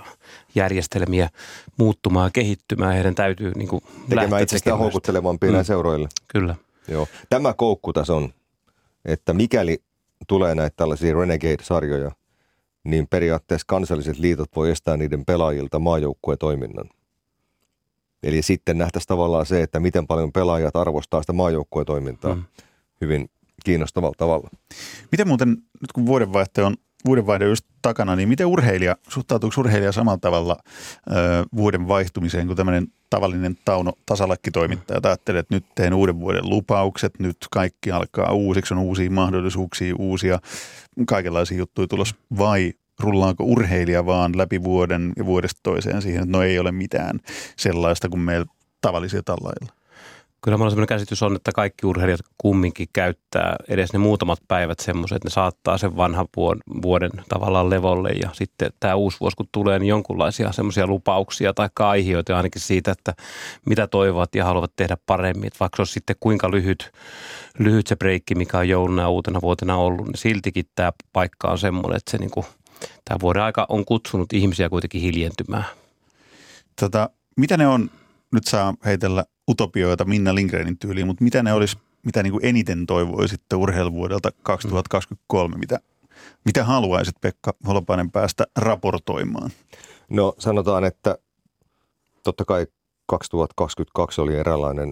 järjestelmiä 0.55 1.29
muuttumaan 1.77 2.27
ja 2.27 2.31
kehittymään. 2.31 2.93
Heidän 2.93 3.15
täytyy 3.15 3.51
niin 3.55 3.67
kuin 3.67 3.83
Tekemään 4.09 4.43
itsestään 4.43 4.77
houkuttelevampia 4.77 5.51
mm. 5.51 5.63
seuroille. 5.63 6.07
Kyllä. 6.27 6.55
Joo. 6.91 7.07
Tämä 7.29 7.53
koukku 7.53 7.93
tässä 7.93 8.13
on, 8.13 8.33
että 9.05 9.33
mikäli 9.33 9.83
tulee 10.27 10.55
näitä 10.55 10.75
tällaisia 10.77 11.13
Renegade-sarjoja, 11.13 12.11
niin 12.83 13.07
periaatteessa 13.07 13.65
kansalliset 13.67 14.19
liitot 14.19 14.49
voi 14.55 14.71
estää 14.71 14.97
niiden 14.97 15.25
pelaajilta 15.25 15.79
maajoukkuetoiminnan. 15.79 16.89
Eli 18.23 18.41
sitten 18.41 18.77
nähtäisiin 18.77 19.07
tavallaan 19.07 19.45
se, 19.45 19.63
että 19.63 19.79
miten 19.79 20.07
paljon 20.07 20.31
pelaajat 20.31 20.75
arvostaa 20.75 21.21
sitä 21.21 21.33
maajoukkuetoimintaa 21.33 22.35
mm. 22.35 22.43
hyvin 23.01 23.29
kiinnostavalla 23.65 24.15
tavalla. 24.17 24.49
Miten 25.11 25.27
muuten, 25.27 25.49
nyt 25.49 25.91
kun 25.93 26.05
vuodenvaihte 26.05 26.63
on 26.63 26.75
vuodenvaihde 27.05 27.45
just 27.45 27.65
takana, 27.81 28.15
niin 28.15 28.29
miten 28.29 28.47
urheilija, 28.47 28.95
suhtautuuko 29.07 29.61
urheilija 29.61 29.91
samalla 29.91 30.17
tavalla 30.17 30.57
ö, 31.11 31.13
vuoden 31.55 31.87
vaihtumiseen 31.87 32.47
kuin 32.47 32.57
tämmöinen 32.57 32.87
tavallinen 33.09 33.57
Tauno 33.65 33.93
tasalakkitoimittaja? 34.05 34.99
Ajattelee, 35.03 35.39
että 35.39 35.55
nyt 35.55 35.65
teen 35.75 35.93
uuden 35.93 36.19
vuoden 36.19 36.49
lupaukset, 36.49 37.19
nyt 37.19 37.37
kaikki 37.51 37.91
alkaa 37.91 38.33
uusiksi, 38.33 38.73
on 38.73 38.79
uusia 38.79 39.11
mahdollisuuksia, 39.11 39.95
uusia 39.99 40.39
kaikenlaisia 41.07 41.57
juttuja 41.57 41.87
tulos, 41.87 42.15
vai 42.37 42.73
rullaanko 42.99 43.43
urheilija 43.43 44.05
vaan 44.05 44.37
läpi 44.37 44.63
vuoden 44.63 45.13
ja 45.17 45.25
vuodesta 45.25 45.59
toiseen 45.63 46.01
siihen, 46.01 46.23
että 46.23 46.37
no 46.37 46.43
ei 46.43 46.59
ole 46.59 46.71
mitään 46.71 47.19
sellaista 47.57 48.09
kuin 48.09 48.19
meillä 48.19 48.45
tavallisia 48.81 49.23
tallailla? 49.23 49.78
Kyllä 50.41 50.57
minulla 50.57 50.69
sellainen 50.69 50.87
käsitys 50.87 51.23
on, 51.23 51.35
että 51.35 51.51
kaikki 51.51 51.85
urheilijat 51.85 52.19
kumminkin 52.37 52.87
käyttää 52.93 53.55
edes 53.67 53.93
ne 53.93 53.99
muutamat 53.99 54.39
päivät 54.47 54.79
semmoiset, 54.79 55.15
että 55.15 55.25
ne 55.25 55.31
saattaa 55.31 55.77
sen 55.77 55.97
vanhan 55.97 56.27
vuoden 56.81 57.11
tavallaan 57.29 57.69
levolle 57.69 58.09
ja 58.09 58.29
sitten 58.33 58.71
tämä 58.79 58.95
uusi 58.95 59.17
vuosi 59.19 59.37
kun 59.37 59.49
tulee, 59.51 59.79
niin 59.79 59.87
jonkunlaisia 59.87 60.51
semmoisia 60.51 60.87
lupauksia 60.87 61.53
tai 61.53 61.69
kaihioita 61.73 62.37
ainakin 62.37 62.61
siitä, 62.61 62.91
että 62.91 63.13
mitä 63.65 63.87
toivovat 63.87 64.35
ja 64.35 64.45
haluavat 64.45 64.71
tehdä 64.75 64.97
paremmin. 65.05 65.47
Että 65.47 65.59
vaikka 65.59 65.75
se 65.75 65.81
olisi 65.81 65.93
sitten 65.93 66.15
kuinka 66.19 66.51
lyhyt, 66.51 66.91
lyhyt 67.59 67.87
se 67.87 67.95
breikki, 67.95 68.35
mikä 68.35 68.57
on 68.57 68.69
jouluna 68.69 69.01
ja 69.01 69.09
uutena 69.09 69.41
vuotena 69.41 69.77
ollut, 69.77 70.07
niin 70.07 70.17
siltikin 70.17 70.65
tämä 70.75 70.91
paikka 71.13 71.47
on 71.47 71.57
semmoinen, 71.57 71.97
että 71.97 72.11
se 72.11 72.17
niin 72.17 72.31
kuin, 72.31 72.45
tämä 73.05 73.19
vuoden 73.21 73.43
aika 73.43 73.65
on 73.69 73.85
kutsunut 73.85 74.33
ihmisiä 74.33 74.69
kuitenkin 74.69 75.01
hiljentymään. 75.01 75.65
Tota, 76.79 77.09
mitä 77.37 77.57
ne 77.57 77.67
on, 77.67 77.89
nyt 78.33 78.43
saa 78.47 78.73
heitellä 78.85 79.25
utopioita 79.49 80.05
Minna 80.05 80.35
Lindgrenin 80.35 80.77
tyyliin, 80.77 81.07
mutta 81.07 81.23
mitä 81.23 81.43
ne 81.43 81.53
olisi, 81.53 81.77
mitä 82.05 82.23
niin 82.23 82.31
kuin 82.31 82.45
eniten 82.45 82.85
toivoisitte 82.85 83.55
urheiluvuodelta 83.55 84.31
2023, 84.43 85.57
mitä, 85.57 85.79
mitä 86.45 86.63
haluaisit 86.63 87.15
Pekka 87.21 87.53
Holopainen 87.67 88.11
päästä 88.11 88.47
raportoimaan? 88.55 89.51
No 90.09 90.33
sanotaan, 90.39 90.83
että 90.83 91.17
totta 92.23 92.45
kai 92.45 92.67
2022 93.05 94.21
oli 94.21 94.35
eräänlainen, 94.35 94.89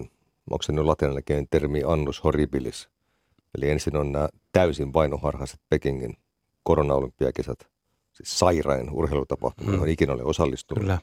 onko 0.50 0.62
se 0.62 0.72
nyt 0.72 0.84
latinalainen 0.84 1.48
termi, 1.50 1.82
annus 1.86 2.24
horribilis. 2.24 2.88
Eli 3.58 3.70
ensin 3.70 3.96
on 3.96 4.12
nämä 4.12 4.28
täysin 4.52 4.92
vainoharhaiset 4.92 5.60
Pekingin 5.68 6.16
koronaolympiakisat, 6.62 7.58
siis 8.12 8.38
sairain 8.38 8.90
urheilutapahtuma, 8.90 9.70
johon 9.70 9.86
hmm. 9.86 9.92
ikinä 9.92 10.12
ole 10.12 10.22
osallistunut. 10.22 10.82
Kyllä. 10.82 10.98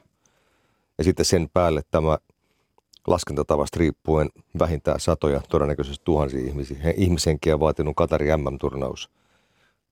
Ja 0.98 1.04
sitten 1.04 1.24
sen 1.24 1.48
päälle 1.52 1.82
tämä– 1.90 2.18
laskentatavasta 3.06 3.78
riippuen 3.80 4.28
vähintään 4.58 5.00
satoja, 5.00 5.40
todennäköisesti 5.48 6.04
tuhansia 6.04 6.40
ihmisiä, 6.40 6.76
ihmisenkiä 6.96 7.60
vaatinut 7.60 7.96
Katarin 7.96 8.40
MM-turnaus. 8.40 9.10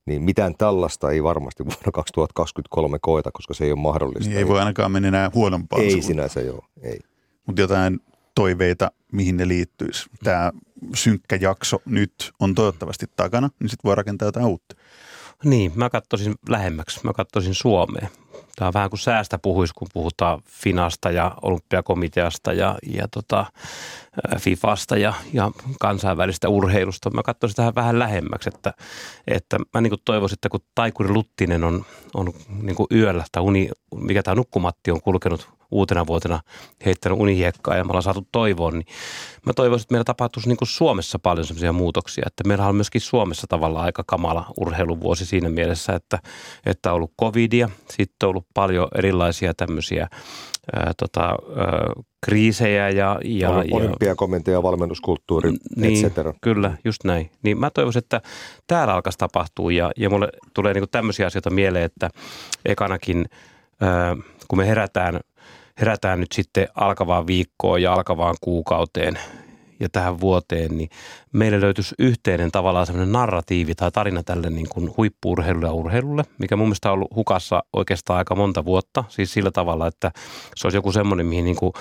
Niin 0.05 0.21
mitään 0.21 0.55
tällaista 0.57 1.11
ei 1.11 1.23
varmasti 1.23 1.65
vuonna 1.65 1.91
2023 1.93 2.97
koeta, 3.01 3.31
koska 3.31 3.53
se 3.53 3.63
ei 3.65 3.71
ole 3.71 3.79
mahdollista. 3.79 4.29
Niin 4.29 4.37
ei 4.37 4.47
voi 4.47 4.59
ainakaan 4.59 4.91
mennä 4.91 5.07
enää 5.07 5.31
huonompaan 5.33 5.81
Ei 5.81 5.91
suuntaan. 5.91 6.07
sinänsä 6.07 6.41
joo, 6.41 6.65
ei. 6.81 6.99
Mutta 7.45 7.61
jotain 7.61 7.99
toiveita, 8.35 8.91
mihin 9.11 9.37
ne 9.37 9.47
liittyisi. 9.47 10.09
Tämä 10.23 10.51
synkkä 10.95 11.37
jakso 11.41 11.81
nyt 11.85 12.31
on 12.39 12.55
toivottavasti 12.55 13.05
takana, 13.15 13.49
niin 13.59 13.69
sitten 13.69 13.89
voi 13.89 13.95
rakentaa 13.95 14.27
jotain 14.27 14.45
uutta. 14.45 14.75
Niin, 15.43 15.71
mä 15.75 15.89
katsoisin 15.89 16.35
lähemmäksi. 16.49 16.99
Mä 17.03 17.13
katsoisin 17.13 17.53
Suomeen. 17.55 18.09
Tämä 18.55 18.67
on 18.67 18.73
vähän 18.73 18.89
kuin 18.89 18.99
säästä 18.99 19.37
puhuisi, 19.37 19.73
kun 19.73 19.87
puhutaan 19.93 20.41
Finasta 20.49 21.11
ja 21.11 21.35
olympiakomiteasta 21.41 22.53
ja, 22.53 22.77
ja 22.87 23.07
tota, 23.07 23.45
Fifasta 24.39 24.97
ja, 24.97 25.13
ja 25.33 25.51
kansainvälistä 25.79 26.49
urheilusta. 26.49 27.09
Mä 27.09 27.23
katsoisin 27.23 27.55
tähän 27.55 27.75
vähän 27.75 27.99
lähemmäksi, 27.99 28.49
että, 28.53 28.73
että 29.27 29.57
mä 29.73 29.81
niin 29.81 29.93
toivoisin, 30.05 30.35
että 30.35 30.49
kun 30.49 30.59
Taikuri 30.75 31.09
Luttinen 31.09 31.63
on, 31.63 31.85
on 32.13 32.33
niin 32.61 32.75
yöllä 32.91 33.25
tai 33.31 33.43
uni, 33.43 33.69
mikä 33.95 34.23
tämä 34.23 34.35
nukkumatti 34.35 34.91
on 34.91 35.01
kulkenut 35.01 35.54
uutena 35.71 36.07
vuotena 36.07 36.39
heittänyt 36.85 37.19
unihiekkaa 37.19 37.77
ja 37.77 37.83
me 37.83 37.89
ollaan 37.89 38.03
saatu 38.03 38.27
toivoa, 38.31 38.71
niin 38.71 38.85
mä 39.45 39.53
toivoisin, 39.53 39.85
että 39.85 39.93
meillä 39.93 40.03
tapahtuisi 40.03 40.49
niin 40.49 40.57
kuin 40.57 40.67
Suomessa 40.67 41.19
paljon 41.19 41.45
sellaisia 41.45 41.73
muutoksia, 41.73 42.23
että 42.27 42.43
meillä 42.47 42.67
on 42.67 42.75
myöskin 42.75 43.01
Suomessa 43.01 43.47
tavallaan 43.47 43.85
aika 43.85 44.03
kamala 44.07 44.45
urheiluvuosi 44.59 45.25
siinä 45.25 45.49
mielessä, 45.49 45.93
että, 45.93 46.19
että 46.65 46.89
on 46.89 46.95
ollut 46.95 47.13
covidia, 47.21 47.69
sitten 47.89 48.27
on 48.27 48.29
ollut 48.29 48.47
paljon 48.53 48.87
erilaisia 48.95 49.53
tämmöisiä 49.53 50.07
ää, 50.75 50.91
tota, 50.97 51.21
ää, 51.25 51.35
kriisejä 52.25 52.89
ja... 52.89 53.19
ja 53.23 53.49
Olympiakomitea, 53.49 54.63
valmennuskulttuuri, 54.63 55.51
niin, 55.75 56.05
et 56.05 56.13
Kyllä, 56.41 56.77
just 56.85 57.03
näin. 57.03 57.31
Niin 57.43 57.59
mä 57.59 57.69
toivoisin, 57.69 57.99
että 57.99 58.21
täällä 58.67 58.93
alkaisi 58.93 59.17
tapahtua 59.17 59.71
ja, 59.71 59.91
ja 59.97 60.09
mulle 60.09 60.29
tulee 60.53 60.73
niin 60.73 60.85
tämmöisiä 60.91 61.27
asioita 61.27 61.49
mieleen, 61.49 61.85
että 61.85 62.09
ekanakin, 62.65 63.25
ää, 63.81 64.15
kun 64.47 64.57
me 64.57 64.67
herätään– 64.67 65.19
herätään 65.79 66.19
nyt 66.19 66.31
sitten 66.31 66.67
alkavaan 66.75 67.27
viikkoon 67.27 67.81
ja 67.81 67.93
alkavaan 67.93 68.35
kuukauteen 68.41 69.19
ja 69.79 69.89
tähän 69.89 70.19
vuoteen, 70.19 70.77
niin 70.77 70.89
meille 71.31 71.61
löytyisi 71.61 71.95
yhteinen 71.99 72.51
tavallaan 72.51 72.85
semmoinen 72.85 73.11
narratiivi 73.11 73.75
tai 73.75 73.91
tarina 73.91 74.23
tälle 74.23 74.49
niin 74.49 74.69
kuin 74.69 74.93
huippuurheilulle 74.97 75.67
ja 75.67 75.73
urheilulle, 75.73 76.23
mikä 76.37 76.55
mun 76.55 76.67
mielestä 76.67 76.89
on 76.89 76.93
ollut 76.93 77.15
hukassa 77.15 77.63
oikeastaan 77.73 78.17
aika 78.17 78.35
monta 78.35 78.65
vuotta. 78.65 79.03
Siis 79.07 79.33
sillä 79.33 79.51
tavalla, 79.51 79.87
että 79.87 80.11
se 80.55 80.67
olisi 80.67 80.77
joku 80.77 80.91
semmoinen, 80.91 81.25
mihin 81.25 81.45
niin 81.45 81.55
kuin 81.55 81.73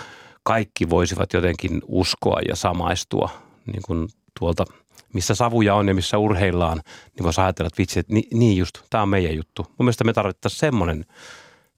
kaikki 0.43 0.91
voisivat 0.91 1.33
jotenkin 1.33 1.83
uskoa 1.89 2.41
ja 2.49 2.57
samaistua 2.57 3.31
niin 3.67 3.83
kuin 3.87 4.09
tuolta 4.39 4.65
missä 5.13 5.35
savuja 5.35 5.75
on 5.75 5.89
ja 5.89 5.95
missä 5.95 6.19
urheillaan, 6.19 6.81
niin 7.17 7.25
voisi 7.25 7.41
ajatella, 7.41 7.67
että 7.67 7.79
vitsi, 7.79 8.01
että 8.01 8.15
niin 8.33 8.57
just, 8.57 8.79
tämä 8.91 9.03
on 9.03 9.09
meidän 9.09 9.37
juttu. 9.37 9.63
Mun 9.63 9.75
mielestä 9.79 10.05
me 10.05 10.13
tarvittaisiin 10.13 10.59
semmoinen 10.61 11.05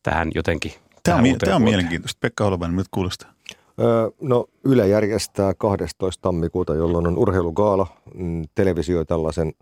tähän 0.03 0.31
jotenkin 0.35 0.73
Tämä 1.07 1.19
on, 1.19 1.39
tämä 1.39 1.57
on 1.57 1.63
mielenkiintoista. 1.63 2.19
Pekka 2.21 2.45
Holopainen, 2.45 2.77
nyt 2.77 2.87
kuulostaa. 2.91 3.33
Öö, 3.81 4.11
no 4.21 4.47
Yle 4.65 4.89
järjestää 4.89 5.55
12. 5.55 6.23
tammikuuta, 6.23 6.75
jolloin 6.75 7.07
on 7.07 7.19
urheilugaala. 7.19 7.87
Mm, 8.15 8.45
televisio 8.55 9.05
tällaisen 9.05 9.53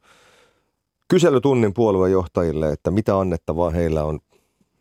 kyselytunnin 1.09 1.75
puoluejohtajille, 1.75 2.73
että 2.73 2.91
mitä 2.91 3.19
annettavaa 3.19 3.71
heillä 3.71 4.05
on 4.05 4.21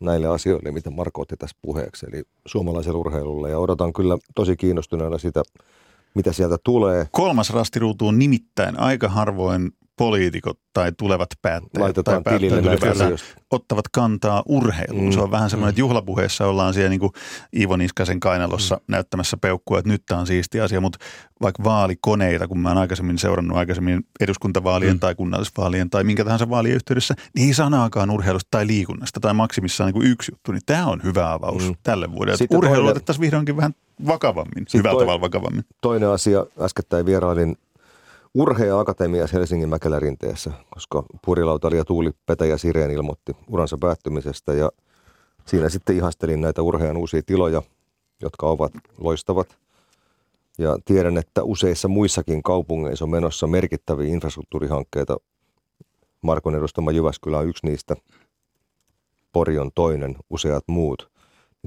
näille 0.00 0.28
asioille, 0.28 0.70
mitä 0.70 0.90
Marko 0.90 1.20
otti 1.20 1.36
tässä 1.36 1.56
puheeksi, 1.62 2.06
eli 2.12 2.22
suomalaiselle 2.46 2.98
urheilulle. 2.98 3.50
Ja 3.50 3.58
odotan 3.58 3.92
kyllä 3.92 4.18
tosi 4.34 4.56
kiinnostuneena 4.56 5.18
sitä, 5.18 5.42
mitä 6.14 6.32
sieltä 6.32 6.56
tulee. 6.64 7.06
Kolmas 7.10 7.50
rastiruutu 7.50 8.08
on 8.08 8.18
nimittäin 8.18 8.78
aika 8.78 9.08
harvoin 9.08 9.72
poliitikot 9.96 10.58
tai 10.72 10.92
tulevat 10.92 11.28
päättäjät 11.42 11.82
Laitetaan 11.82 12.22
tai 12.22 12.38
päättäjät 12.40 13.20
ottavat 13.50 13.88
kantaa 13.88 14.42
urheiluun. 14.46 15.04
Mm. 15.04 15.12
Se 15.12 15.20
on 15.20 15.30
vähän 15.30 15.50
semmoinen, 15.50 15.68
että 15.70 15.80
juhlapuheessa 15.80 16.46
ollaan 16.46 16.74
siellä 16.74 16.90
niin 16.90 17.00
kuin 17.00 17.12
Iivo 17.56 17.76
Niskasen 17.76 18.20
kainalossa 18.20 18.74
mm. 18.74 18.82
näyttämässä 18.88 19.36
peukkua, 19.36 19.78
että 19.78 19.88
nyt 19.88 20.02
tämä 20.06 20.20
on 20.20 20.26
siisti 20.26 20.60
asia, 20.60 20.80
mutta 20.80 20.98
vaikka 21.42 21.64
vaalikoneita, 21.64 22.48
kun 22.48 22.58
mä 22.58 22.68
oon 22.68 22.78
aikaisemmin 22.78 23.18
seurannut 23.18 23.58
aikaisemmin 23.58 24.06
eduskuntavaalien 24.20 24.92
mm. 24.92 25.00
tai 25.00 25.14
kunnallisvaalien 25.14 25.90
tai 25.90 26.04
minkä 26.04 26.24
tahansa 26.24 26.50
vaalien 26.50 26.74
yhteydessä, 26.74 27.14
niin 27.34 27.48
ei 27.48 27.54
sanaakaan 27.54 28.10
urheilusta 28.10 28.48
tai 28.50 28.66
liikunnasta 28.66 29.20
tai 29.20 29.34
maksimissaan 29.34 29.86
niin 29.88 29.94
kuin 29.94 30.06
yksi 30.06 30.32
juttu, 30.32 30.52
niin 30.52 30.62
tämä 30.66 30.86
on 30.86 31.02
hyvä 31.02 31.32
avaus 31.32 31.68
mm. 31.68 31.74
tälle 31.82 32.12
vuodelle. 32.12 32.36
Sitten 32.36 32.58
Urheilu 32.58 32.76
toinen, 32.76 32.90
otettaisiin 32.90 33.20
vihdoinkin 33.20 33.56
vähän 33.56 33.74
vakavammin, 34.06 34.66
hyvällä 34.74 34.92
toi, 34.92 35.02
tavalla 35.02 35.20
vakavammin. 35.20 35.64
Toinen 35.80 36.08
asia, 36.08 36.46
äskettäin 36.60 37.06
vierailin 37.06 37.56
Urheja 38.34 38.78
Akatemiassa 38.78 39.36
Helsingin 39.38 39.68
Mäkelärinteessä, 39.68 40.50
koska 40.70 41.02
Purilautali 41.24 41.76
ja 41.76 41.84
Tuuli 41.84 42.10
Petäjä 42.26 42.58
Sireen 42.58 42.90
ilmoitti 42.90 43.32
uransa 43.48 43.78
päättymisestä 43.78 44.52
ja 44.52 44.70
siinä 45.46 45.68
sitten 45.68 45.96
ihastelin 45.96 46.40
näitä 46.40 46.62
urhean 46.62 46.96
uusia 46.96 47.22
tiloja, 47.26 47.62
jotka 48.22 48.46
ovat 48.46 48.72
loistavat. 48.98 49.58
Ja 50.58 50.78
tiedän, 50.84 51.18
että 51.18 51.42
useissa 51.42 51.88
muissakin 51.88 52.42
kaupungeissa 52.42 53.04
on 53.04 53.10
menossa 53.10 53.46
merkittäviä 53.46 54.08
infrastruktuurihankkeita. 54.08 55.16
Markon 56.22 56.54
edustama 56.54 56.90
Jyväskylä 56.90 57.38
on 57.38 57.48
yksi 57.48 57.66
niistä, 57.66 57.96
Pori 59.32 59.58
on 59.58 59.70
toinen, 59.74 60.16
useat 60.30 60.64
muut. 60.66 61.13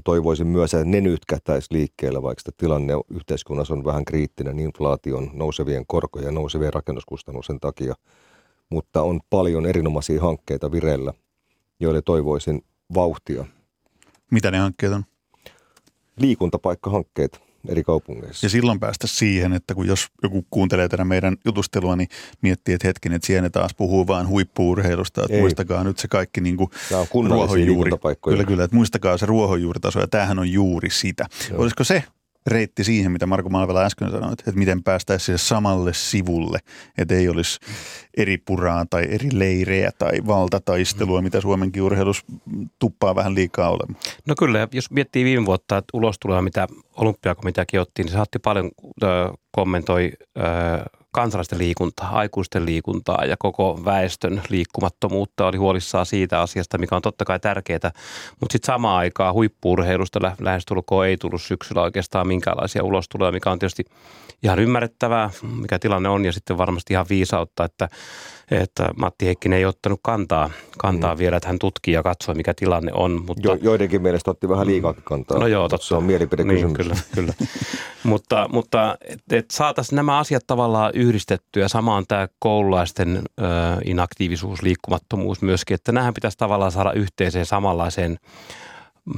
Toivoisin 0.04 0.46
myös, 0.46 0.74
että 0.74 0.86
ne 0.86 1.00
nyt 1.00 1.24
kätäisi 1.24 1.68
liikkeelle, 1.70 2.22
vaikka 2.22 2.40
sitä 2.40 2.52
tilanne 2.56 2.92
yhteiskunnassa 3.10 3.74
on 3.74 3.84
vähän 3.84 4.04
kriittinen 4.04 4.58
inflaation, 4.58 5.30
nousevien 5.32 5.84
korkojen 5.86 6.26
ja 6.26 6.32
nousevien 6.32 6.72
rakennuskustannusten 6.72 7.60
takia. 7.60 7.94
Mutta 8.70 9.02
on 9.02 9.20
paljon 9.30 9.66
erinomaisia 9.66 10.20
hankkeita 10.20 10.72
vireillä, 10.72 11.12
joille 11.80 12.02
toivoisin 12.02 12.64
vauhtia. 12.94 13.44
Mitä 14.30 14.50
ne 14.50 14.58
hankkeet 14.58 14.92
on? 14.92 15.04
Liikuntapaikkahankkeet 16.20 17.47
eri 17.68 17.84
kaupungeissa. 17.84 18.46
Ja 18.46 18.50
silloin 18.50 18.80
päästä 18.80 19.06
siihen, 19.06 19.52
että 19.52 19.74
kun 19.74 19.86
jos 19.86 20.06
joku 20.22 20.46
kuuntelee 20.50 20.88
tätä 20.88 21.04
meidän 21.04 21.36
jutustelua, 21.44 21.96
niin 21.96 22.08
miettii, 22.42 22.74
että 22.74 22.88
hetken, 22.88 23.12
että 23.12 23.26
siellä 23.26 23.50
taas 23.50 23.74
puhuu 23.74 24.06
vain 24.06 24.28
huippuurheilusta, 24.28 25.20
että 25.20 25.34
Ei. 25.34 25.40
muistakaa 25.40 25.84
nyt 25.84 25.98
se 25.98 26.08
kaikki 26.08 26.40
niin 26.40 26.56
kuin 26.56 26.70
ruohonjuuri. 27.28 27.90
Kyllä, 28.24 28.44
kyllä, 28.44 28.64
että 28.64 28.76
muistakaa 28.76 29.18
se 29.18 29.26
ruohonjuuritaso 29.26 30.00
ja 30.00 30.08
tämähän 30.08 30.38
on 30.38 30.52
juuri 30.52 30.90
sitä. 30.90 31.26
Joo. 31.50 31.62
Olisiko 31.62 31.84
se 31.84 32.04
reitti 32.46 32.84
siihen, 32.84 33.12
mitä 33.12 33.26
Marko 33.26 33.48
Malvela 33.48 33.84
äsken 33.84 34.10
sanoi, 34.10 34.32
että 34.32 34.52
miten 34.52 34.82
päästäisiin 34.82 35.24
siihen 35.24 35.38
samalle 35.38 35.94
sivulle, 35.94 36.58
että 36.98 37.14
ei 37.14 37.28
olisi 37.28 37.58
eri 38.16 38.38
puraa 38.38 38.86
tai 38.90 39.06
eri 39.10 39.28
leirejä 39.32 39.90
tai 39.98 40.26
valtataistelua, 40.26 41.22
mitä 41.22 41.40
Suomenkin 41.40 41.82
urheilus 41.82 42.24
tuppaa 42.78 43.14
vähän 43.14 43.34
liikaa 43.34 43.70
olemaan. 43.70 44.00
No 44.26 44.34
kyllä, 44.38 44.68
jos 44.72 44.90
miettii 44.90 45.24
viime 45.24 45.46
vuotta, 45.46 45.76
että 45.76 45.90
ulostuloa, 45.92 46.42
mitä 46.42 46.68
olympiakomiteakin 46.96 47.80
otti, 47.80 48.02
niin 48.02 48.12
saatti 48.12 48.38
paljon 48.38 48.70
kommentoi 49.50 50.12
kansalaisten 51.18 51.58
liikuntaa, 51.58 52.10
aikuisten 52.12 52.66
liikuntaa 52.66 53.24
ja 53.24 53.36
koko 53.38 53.80
väestön 53.84 54.42
liikkumattomuutta. 54.48 55.46
Oli 55.46 55.56
huolissaan 55.56 56.06
siitä 56.06 56.40
asiasta, 56.40 56.78
mikä 56.78 56.96
on 56.96 57.02
totta 57.02 57.24
kai 57.24 57.40
tärkeää. 57.40 57.90
Mutta 58.40 58.52
sitten 58.52 58.66
samaan 58.66 58.98
aikaan 58.98 59.34
huippuurheilusta 59.34 60.20
lähestulkoon 60.40 61.06
ei 61.06 61.16
tullut 61.16 61.42
syksyllä 61.42 61.82
oikeastaan 61.82 62.26
minkäänlaisia 62.26 62.84
ulostuloja, 62.84 63.32
mikä 63.32 63.50
on 63.50 63.58
tietysti 63.58 63.84
ihan 64.42 64.58
ymmärrettävää, 64.58 65.30
mikä 65.60 65.78
tilanne 65.78 66.08
on 66.08 66.24
ja 66.24 66.32
sitten 66.32 66.58
varmasti 66.58 66.94
ihan 66.94 67.06
viisautta, 67.10 67.64
että 67.64 67.88
että 68.50 68.88
Matti 68.96 69.26
Heikkinen 69.26 69.58
ei 69.58 69.64
ottanut 69.64 70.00
kantaa, 70.02 70.50
kantaa 70.78 71.14
mm. 71.14 71.18
vielä, 71.18 71.36
että 71.36 71.48
hän 71.48 71.58
tutkii 71.58 71.94
ja 71.94 72.02
katsoo, 72.02 72.34
mikä 72.34 72.54
tilanne 72.54 72.92
on. 72.94 73.22
Mutta, 73.26 73.48
jo, 73.48 73.58
joidenkin 73.62 74.02
mielestä 74.02 74.30
otti 74.30 74.48
vähän 74.48 74.66
liikaa 74.66 74.94
kantaa. 75.04 75.38
No 75.38 75.46
joo, 75.46 75.68
totta. 75.68 75.86
Se 75.86 75.94
on 75.94 76.04
mielipidekysymys. 76.04 76.64
Niin, 76.64 76.74
kyllä, 76.74 76.96
kyllä. 77.14 77.32
mutta 78.04 78.48
mutta 78.52 78.96
että 79.04 79.36
et 79.36 79.50
saataisiin 79.50 79.96
nämä 79.96 80.18
asiat 80.18 80.46
tavallaan 80.46 80.92
yhdistettyä. 80.94 81.68
Samaan 81.68 82.04
tämä 82.08 82.28
koululaisten 82.38 83.16
ö, 83.16 83.42
inaktiivisuus, 83.84 84.62
liikkumattomuus 84.62 85.42
myöskin, 85.42 85.74
että 85.74 85.92
nämähän 85.92 86.14
pitäisi 86.14 86.38
tavallaan 86.38 86.72
saada 86.72 86.92
yhteiseen 86.92 87.46
samanlaiseen 87.46 88.18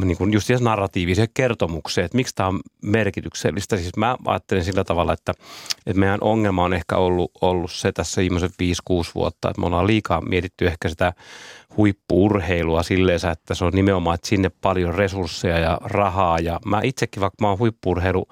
niin 0.05 0.17
kuin 0.17 0.33
just 0.33 0.51
narratiiviseen 0.61 1.29
kertomukseen, 1.35 2.05
että 2.05 2.17
miksi 2.17 2.35
tämä 2.35 2.49
on 2.49 2.61
merkityksellistä. 2.83 3.77
Siis 3.77 3.97
mä 3.97 4.17
ajattelen 4.25 4.65
sillä 4.65 4.85
tavalla, 4.85 5.13
että, 5.13 5.33
että 5.87 6.01
meidän 6.01 6.19
ongelma 6.23 6.65
on 6.65 6.75
ehkä 6.75 6.97
ollut, 6.97 7.31
ollut 7.41 7.73
se 7.73 7.93
tässä 7.93 8.21
viimeiset 8.21 8.53
5-6 8.53 8.55
vuotta, 9.15 9.51
että 9.51 9.61
me 9.61 9.67
ollaan 9.67 9.87
liikaa 9.87 10.21
mietitty 10.21 10.67
ehkä 10.67 10.89
sitä 10.89 11.13
huippuurheilua 11.77 12.83
silleen, 12.83 13.21
että 13.33 13.55
se 13.55 13.65
on 13.65 13.73
nimenomaan, 13.73 14.15
että 14.15 14.29
sinne 14.29 14.51
paljon 14.61 14.95
resursseja 14.95 15.59
ja 15.59 15.79
rahaa. 15.85 16.39
Ja 16.39 16.61
mä 16.67 16.81
itsekin, 16.85 17.21
vaikka 17.21 17.37
mä 17.41 17.49
oon 17.49 17.59
huippuurheilu 17.59 18.29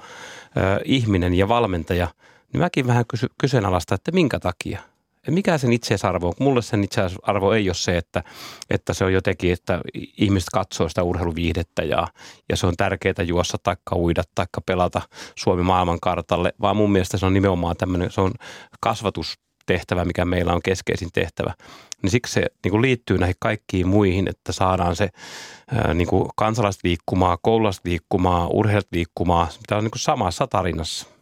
ihminen 0.85 1.35
ja 1.35 1.49
valmentaja, 1.49 2.09
niin 2.53 2.61
mäkin 2.61 2.87
vähän 2.87 3.05
kysy, 3.09 3.27
kyseenalaista, 3.40 3.94
että 3.94 4.12
minkä 4.12 4.40
takia– 4.40 4.81
mikä 5.31 5.59
sen 5.59 5.73
itseisarvo 5.73 6.27
on? 6.29 6.35
Mulle 6.41 6.62
sen 6.62 6.85
itseisarvo 6.85 7.53
ei 7.53 7.69
ole 7.69 7.75
se, 7.75 7.97
että, 7.97 8.23
että 8.71 8.95
se 8.95 9.05
on 9.05 9.12
jotenkin, 9.12 9.53
että 9.53 9.81
ihmiset 9.95 10.49
katsoo 10.53 10.88
sitä 10.88 11.03
urheiluviihdettä 11.03 11.83
ja, 11.83 12.09
ja 12.49 12.57
se 12.57 12.67
on 12.67 12.77
tärkeää 12.77 13.23
juossa 13.27 13.59
taikka 13.62 13.97
uida 13.97 14.23
taikka 14.35 14.61
pelata 14.61 15.03
Suomi 15.37 15.62
maailmankartalle, 15.62 16.53
vaan 16.61 16.77
mun 16.77 16.93
mielestä 16.93 17.19
se 17.19 17.27
on 17.27 17.35
nimenomaan 17.35 17.77
tämmöinen, 17.77 18.11
se 18.11 18.21
on 18.21 18.33
kasvatustehtävä, 18.81 20.05
mikä 20.05 20.25
meillä 20.25 20.53
on 20.53 20.62
keskeisin 20.62 21.09
tehtävä. 21.12 21.55
Niin 22.03 22.11
siksi 22.11 22.33
se 22.33 22.47
niin 22.64 22.71
kuin 22.71 22.83
liittyy 22.83 23.19
näihin 23.19 23.37
kaikkiin 23.41 23.88
muihin, 23.88 24.29
että 24.29 24.53
saadaan 24.53 24.97
se 24.97 25.09
niin 25.95 26.09
kuin 26.09 26.29
kansalaiset 26.37 26.85
liikkumaan, 26.85 27.38
koululaiset 27.43 27.85
liikkumaan, 27.85 28.49
urheilut 28.53 28.88
liikkumaan, 28.93 29.49
mitä 29.61 29.77
on 29.77 29.85
niin 29.85 29.91
kuin 29.91 30.01
samassa 30.01 30.47
tarinassa. 30.47 31.18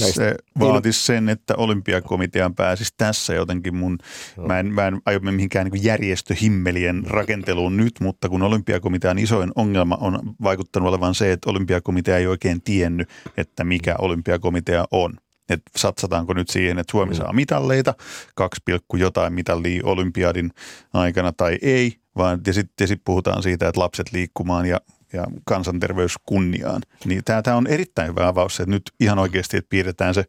Näistä. 0.00 0.22
Se 0.22 0.34
vaatisi 0.58 1.06
sen, 1.06 1.28
että 1.28 1.54
olympiakomitean 1.56 2.54
pääsisi 2.54 2.94
tässä 2.96 3.34
jotenkin 3.34 3.76
mun, 3.76 3.98
no. 4.36 4.46
mä, 4.46 4.60
en, 4.60 4.66
mä 4.66 4.86
en 4.86 5.00
aio 5.06 5.20
mihinkään 5.20 5.66
niin 5.66 5.84
järjestöhimmelien 5.84 7.04
rakenteluun 7.06 7.76
nyt, 7.76 7.94
mutta 8.00 8.28
kun 8.28 8.42
olympiakomitean 8.42 9.18
isoin 9.18 9.52
ongelma 9.54 9.98
on 10.00 10.34
vaikuttanut 10.42 10.88
olevan 10.88 11.14
se, 11.14 11.32
että 11.32 11.50
olympiakomitea 11.50 12.16
ei 12.16 12.26
oikein 12.26 12.62
tiennyt, 12.62 13.08
että 13.36 13.64
mikä 13.64 13.94
olympiakomitea 13.98 14.84
on. 14.90 15.14
Että 15.48 15.70
satsataanko 15.76 16.32
nyt 16.32 16.48
siihen, 16.48 16.78
että 16.78 16.90
Suomi 16.90 17.12
mm. 17.12 17.16
saa 17.16 17.32
mitalleita, 17.32 17.94
kaksi 18.34 18.62
pilkku 18.64 18.96
jotain 18.96 19.32
mitallia 19.32 19.82
olympiadin 19.84 20.50
aikana 20.92 21.32
tai 21.32 21.58
ei, 21.62 21.96
vaan 22.16 22.40
ja 22.46 22.52
sitten 22.52 22.88
sit 22.88 23.00
puhutaan 23.04 23.42
siitä, 23.42 23.68
että 23.68 23.80
lapset 23.80 24.12
liikkumaan 24.12 24.66
ja 24.66 24.80
ja 25.12 25.24
kansanterveys 25.44 26.14
kunniaan. 26.26 26.82
Niin 27.04 27.22
tämä 27.24 27.56
on 27.56 27.66
erittäin 27.66 28.08
hyvä 28.08 28.28
avaus, 28.28 28.60
että 28.60 28.70
nyt 28.70 28.82
ihan 29.00 29.18
oikeasti, 29.18 29.56
että 29.56 29.68
piirretään 29.68 30.14
se 30.14 30.24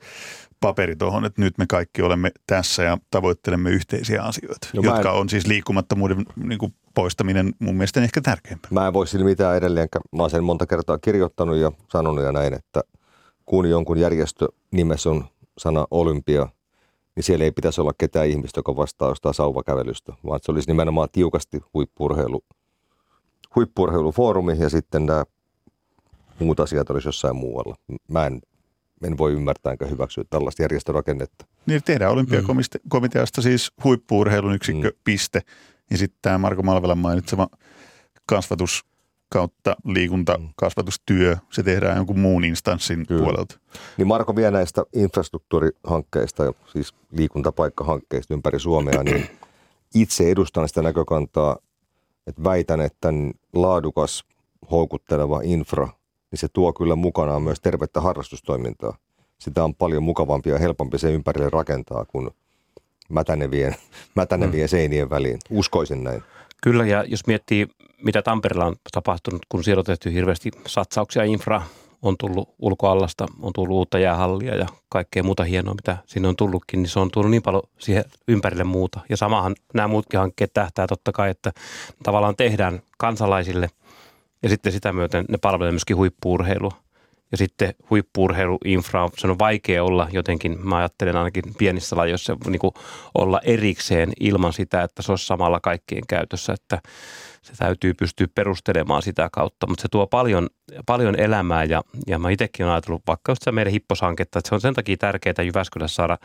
paperi 0.59 0.95
tuohon, 0.95 1.25
että 1.25 1.41
nyt 1.41 1.57
me 1.57 1.65
kaikki 1.69 2.01
olemme 2.01 2.31
tässä 2.47 2.83
ja 2.83 2.97
tavoittelemme 3.11 3.69
yhteisiä 3.69 4.23
asioita, 4.23 4.67
no 4.73 4.81
jotka 4.81 5.09
en, 5.09 5.15
on 5.15 5.29
siis 5.29 5.47
liikkumattomuuden 5.47 6.25
niin 6.35 6.59
kuin 6.59 6.73
poistaminen 6.93 7.53
mun 7.59 7.75
mielestä 7.75 8.01
ehkä 8.01 8.21
tärkeämpää. 8.21 8.69
Mä 8.71 8.87
en 8.87 8.93
voi 8.93 9.07
sillä 9.07 9.25
mitään 9.25 9.57
edelleen, 9.57 9.87
mä 10.15 10.23
oon 10.23 10.29
sen 10.29 10.43
monta 10.43 10.65
kertaa 10.65 10.97
kirjoittanut 10.97 11.57
ja 11.57 11.71
sanonut 11.91 12.23
ja 12.23 12.31
näin, 12.31 12.53
että 12.53 12.81
kun 13.45 13.69
jonkun 13.69 13.97
järjestö 13.97 14.47
nimessä 14.71 15.09
on 15.09 15.25
sana 15.57 15.85
olympia, 15.91 16.47
niin 17.15 17.23
siellä 17.23 17.45
ei 17.45 17.51
pitäisi 17.51 17.81
olla 17.81 17.93
ketään 17.97 18.27
ihmistä, 18.27 18.59
joka 18.59 18.75
vastaa 18.75 19.09
jostain 19.09 19.35
sauvakävelystä, 19.35 20.13
vaan 20.25 20.39
se 20.43 20.51
olisi 20.51 20.69
nimenomaan 20.69 21.09
tiukasti 21.11 21.61
huippurheilu 21.73 22.43
huippurheilufoorumi 23.55 24.57
ja 24.59 24.69
sitten 24.69 25.05
nämä 25.05 25.23
muut 26.39 26.59
asiat 26.59 26.89
olisi 26.89 27.07
jossain 27.07 27.35
muualla. 27.35 27.75
Mä 28.07 28.25
en, 28.25 28.41
en 29.03 29.17
voi 29.17 29.33
ymmärtää 29.33 29.71
enkä 29.71 29.85
hyväksyä 29.85 30.23
tällaista 30.29 30.61
järjestörakennetta. 30.61 31.45
Niin 31.65 31.83
tehdään 31.85 32.11
olympiakomiteasta 32.11 33.41
siis 33.41 33.71
huippuurheilun 33.83 34.55
yksikkö, 34.55 34.89
mm. 34.89 34.97
piste. 35.03 35.41
Ja 35.91 35.97
sitten 35.97 36.19
tämä 36.21 36.37
Marko 36.37 36.63
Malvelan 36.63 36.97
mainitsema 36.97 37.47
kasvatus 38.25 38.85
kautta 39.29 39.75
liikunta, 39.85 40.37
mm. 40.37 40.49
se 41.49 41.63
tehdään 41.63 41.97
jonkun 41.97 42.19
muun 42.19 42.45
instanssin 42.45 43.07
Kyllä. 43.07 43.23
puolelta. 43.23 43.59
Niin 43.97 44.07
Marko 44.07 44.35
vie 44.35 44.51
näistä 44.51 44.83
infrastruktuurihankkeista, 44.93 46.53
siis 46.67 46.93
liikuntapaikkahankkeista 47.11 48.33
ympäri 48.33 48.59
Suomea, 48.59 49.03
niin 49.03 49.29
itse 49.95 50.31
edustan 50.31 50.67
sitä 50.67 50.81
näkökantaa, 50.81 51.57
että 52.29 52.43
väitän, 52.43 52.81
että 52.81 53.09
laadukas, 53.53 54.23
houkutteleva 54.71 55.41
infra, 55.43 55.87
niin 56.31 56.39
se 56.39 56.47
tuo 56.53 56.73
kyllä 56.73 56.95
mukanaan 56.95 57.41
myös 57.43 57.59
tervettä 57.59 58.01
harrastustoimintaa. 58.01 58.97
Sitä 59.39 59.63
on 59.63 59.75
paljon 59.75 60.03
mukavampi 60.03 60.49
ja 60.49 60.59
helpompi 60.59 60.97
se 60.97 61.11
ympärille 61.11 61.49
rakentaa 61.49 62.05
kuin 62.05 62.29
mätänevien, 63.09 63.75
mätänevien 64.15 64.65
mm. 64.65 64.69
seinien 64.69 65.09
väliin. 65.09 65.39
Uskoisin 65.49 66.03
näin. 66.03 66.23
Kyllä, 66.63 66.85
ja 66.85 67.03
jos 67.03 67.27
miettii, 67.27 67.67
mitä 68.03 68.21
Tampereella 68.21 68.65
on 68.65 68.75
tapahtunut, 68.91 69.41
kun 69.49 69.63
siellä 69.63 69.79
on 69.79 69.85
tehty 69.85 70.13
hirveästi 70.13 70.51
satsauksia 70.67 71.23
infra 71.23 71.61
on 72.01 72.15
tullut 72.17 72.55
ulkoallasta, 72.59 73.25
on 73.41 73.53
tullut 73.53 73.75
uutta 73.75 73.99
jäähallia 73.99 74.55
ja 74.55 74.67
kaikkea 74.89 75.23
muuta 75.23 75.43
hienoa, 75.43 75.73
mitä 75.73 75.97
sinne 76.05 76.27
on 76.27 76.35
tullutkin, 76.35 76.81
niin 76.81 76.89
se 76.89 76.99
on 76.99 77.11
tullut 77.11 77.31
niin 77.31 77.41
paljon 77.41 77.63
siihen 77.79 78.05
ympärille 78.27 78.63
muuta. 78.63 78.99
Ja 79.09 79.17
samahan 79.17 79.55
nämä 79.73 79.87
muutkin 79.87 80.19
hankkeet 80.19 80.53
tähtää 80.53 80.87
totta 80.87 81.11
kai, 81.11 81.29
että 81.29 81.51
tavallaan 82.03 82.35
tehdään 82.35 82.81
kansalaisille 82.97 83.69
ja 84.43 84.49
sitten 84.49 84.71
sitä 84.71 84.93
myöten 84.93 85.25
ne 85.29 85.37
palvelee 85.37 85.71
myöskin 85.71 85.97
huippuurheilua. 85.97 86.71
Ja 87.31 87.37
sitten 87.37 87.73
huippuurheiluinfra, 87.89 89.09
se 89.17 89.27
on 89.27 89.39
vaikea 89.39 89.83
olla 89.83 90.07
jotenkin, 90.11 90.67
mä 90.67 90.77
ajattelen 90.77 91.15
ainakin 91.15 91.43
pienissä 91.57 91.95
lajoissa, 91.95 92.37
niin 92.47 92.59
olla 93.15 93.39
erikseen 93.43 94.11
ilman 94.19 94.53
sitä, 94.53 94.83
että 94.83 95.01
se 95.01 95.11
olisi 95.11 95.25
samalla 95.25 95.59
kaikkien 95.59 96.03
käytössä, 96.07 96.53
että 96.53 96.81
se 97.41 97.53
täytyy 97.57 97.93
pystyä 97.93 98.27
perustelemaan 98.35 99.01
sitä 99.01 99.29
kautta, 99.31 99.67
mutta 99.67 99.81
se 99.81 99.87
tuo 99.91 100.07
paljon, 100.07 100.47
paljon 100.85 101.19
elämää 101.19 101.63
ja, 101.63 101.81
ja 102.07 102.19
mä 102.19 102.29
itsekin 102.29 102.65
olen 102.65 102.73
ajatellut 102.73 103.03
vaikka 103.07 103.31
just 103.31 103.41
meidän 103.51 103.73
hipposhanketta, 103.73 104.39
että 104.39 104.49
se 104.49 104.55
on 104.55 104.61
sen 104.61 104.73
takia 104.73 104.97
tärkeää 104.97 105.43
Jyväskylässä 105.43 105.95
saada 105.95 106.17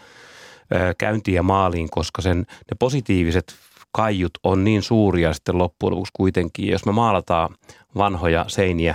käyntiin 0.98 1.34
ja 1.34 1.42
maaliin, 1.42 1.90
koska 1.90 2.22
sen, 2.22 2.38
ne 2.38 2.76
positiiviset 2.78 3.54
kaiut 3.92 4.30
on 4.42 4.64
niin 4.64 4.82
suuria 4.82 5.32
sitten 5.32 5.58
loppujen 5.58 5.90
lopuksi 5.90 6.12
kuitenkin. 6.16 6.68
Jos 6.68 6.86
me 6.86 6.92
maalataan 6.92 7.54
vanhoja 7.96 8.44
seiniä, 8.48 8.94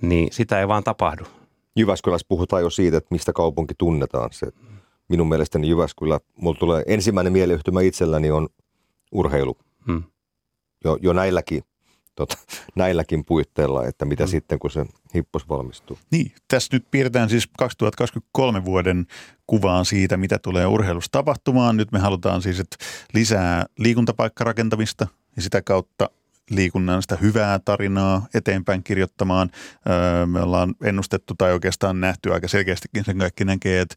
niin 0.00 0.28
sitä 0.32 0.60
ei 0.60 0.68
vaan 0.68 0.84
tapahdu. 0.84 1.24
Jyväskylässä 1.76 2.26
puhutaan 2.28 2.62
jo 2.62 2.70
siitä, 2.70 2.96
että 2.96 3.08
mistä 3.10 3.32
kaupunki 3.32 3.74
tunnetaan. 3.78 4.30
Se, 4.32 4.46
minun 5.08 5.28
mielestäni 5.28 5.68
Jyväskylä, 5.68 6.20
mulla 6.36 6.58
tulee 6.58 6.82
ensimmäinen 6.86 7.32
mieleyhtymä 7.32 7.80
itselläni 7.80 8.30
on 8.30 8.48
urheilu. 9.12 9.56
Hmm 9.86 10.02
jo, 10.84 10.98
jo 11.02 11.12
näilläkin 11.12 11.62
tota, 12.14 12.36
näilläkin 12.74 13.24
puitteilla, 13.24 13.86
että 13.86 14.04
mitä 14.04 14.24
Mm. 14.24 14.28
sitten 14.28 14.58
kun 14.58 14.70
se 14.70 14.86
hippos 15.14 15.48
valmistuu. 15.48 15.98
Niin, 16.10 16.32
tässä 16.48 16.68
nyt 16.72 16.84
piirretään 16.90 17.28
siis 17.28 17.48
2023 17.58 18.64
vuoden 18.64 19.06
kuvaan 19.46 19.84
siitä, 19.84 20.16
mitä 20.16 20.38
tulee 20.38 20.66
urheilussa 20.66 21.12
tapahtumaan. 21.12 21.76
Nyt 21.76 21.92
me 21.92 21.98
halutaan 21.98 22.42
siis, 22.42 22.60
että 22.60 22.76
lisää 23.14 23.66
liikuntapaikkarakentamista 23.78 25.06
ja 25.36 25.42
sitä 25.42 25.62
kautta 25.62 26.10
liikunnan 26.50 27.02
sitä 27.02 27.16
hyvää 27.16 27.58
tarinaa 27.58 28.26
eteenpäin 28.34 28.82
kirjoittamaan. 28.82 29.50
Öö, 29.88 30.26
me 30.26 30.40
ollaan 30.40 30.74
ennustettu 30.82 31.34
tai 31.38 31.52
oikeastaan 31.52 32.00
nähty 32.00 32.32
aika 32.32 32.48
selkeästikin 32.48 33.04
sen 33.04 33.18
kaikki 33.18 33.44
näkee, 33.44 33.80
että 33.80 33.96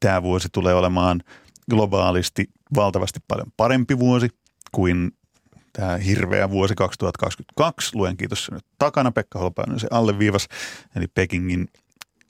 tämä 0.00 0.22
vuosi 0.22 0.48
tulee 0.52 0.74
olemaan 0.74 1.22
globaalisti 1.70 2.46
valtavasti 2.76 3.20
paljon 3.28 3.52
parempi 3.56 3.98
vuosi 3.98 4.28
kuin 4.72 5.12
tämä 5.72 5.96
hirveä 5.96 6.50
vuosi 6.50 6.74
2022. 6.74 7.96
Luen 7.96 8.16
kiitos 8.16 8.44
se 8.44 8.54
nyt 8.54 8.64
takana. 8.78 9.12
Pekka 9.12 9.38
Holopainen 9.38 9.80
se 9.80 9.88
alleviivas. 9.90 10.48
Eli 10.96 11.06
Pekingin 11.06 11.68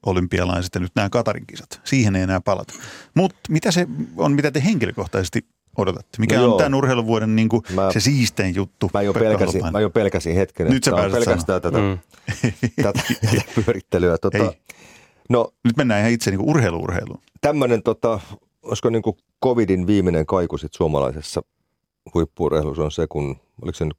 olympialaiset 0.07 0.75
ja 0.75 0.81
nyt 0.81 0.93
nämä 0.97 1.11
Katarin 1.11 1.47
kisat. 1.47 1.81
Siihen 1.85 2.17
ei 2.17 2.23
enää 2.23 2.41
palata. 2.41 2.75
Mutta 3.15 3.41
mitä 3.49 3.71
se 3.71 3.87
on, 4.17 4.33
mitä 4.33 4.51
te 4.51 4.65
henkilökohtaisesti 4.65 5.47
odotatte? 5.77 6.17
Mikä 6.19 6.37
No 6.37 6.43
on 6.45 6.49
joo. 6.49 6.59
tämän 6.59 6.75
urheiluvuoden 6.75 7.37
niin 7.37 7.49
kuin 7.49 7.63
Mä- 7.75 7.93
se 7.93 8.01
siistein 8.01 8.55
juttu? 8.55 8.91
Mä 8.95 9.03
jo 9.03 9.13
pelkäsin, 9.13 9.63
mä 9.73 9.81
jo 9.81 9.91
pelkäsin 9.91 10.35
hetken, 10.35 10.67
Nyt 10.67 10.77
että 10.77 10.91
on 10.91 10.97
pääset 11.01 11.25
pelkästään 11.25 11.63
tätä, 11.63 11.79
Mm. 11.79 11.99
tätä, 12.83 13.03
tätä 13.31 13.43
pyörittelyä. 13.55 14.19
Tota, 14.19 14.53
no 15.31 15.53
Nyt 15.65 15.77
mennään 15.77 16.01
ihan 16.01 16.13
itse 16.13 16.31
niin 16.31 16.39
kuin 16.39 16.49
urheilu-urheiluun. 16.51 17.21
tämmöinen, 17.41 17.83
tota, 17.83 18.21
olisiko 18.63 18.91
niin 18.91 19.03
kuin 19.03 19.17
covidin 19.45 19.87
viimeinen 19.87 20.27
kaiku 20.27 20.59
sit 20.59 20.75
suomalaisessa 20.75 21.43
huippuurheilussa 22.15 22.85
on 22.85 22.91
se, 22.91 23.07
kun 23.09 23.37
oliko 23.63 23.77
se 23.77 23.85
nyt 23.85 23.97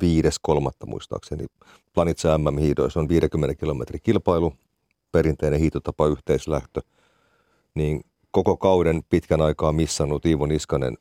viides 0.00 0.38
kolmatta 0.42 0.86
muistaakseni, 0.86 1.46
Planitsa 1.94 2.38
MM-hiidoissa 2.38 3.00
on 3.00 3.08
50 3.08 3.54
kilometrin 3.54 4.00
kilpailu, 4.02 4.52
perinteinen 5.12 5.60
hiitotapa 5.60 6.06
yhteislähtö, 6.06 6.80
niin 7.74 8.04
koko 8.36 8.56
kauden 8.56 9.02
pitkän 9.10 9.40
aikaa 9.40 9.72
missannut 9.72 10.26
Iivo 10.26 10.46
Niskanen 10.46 10.98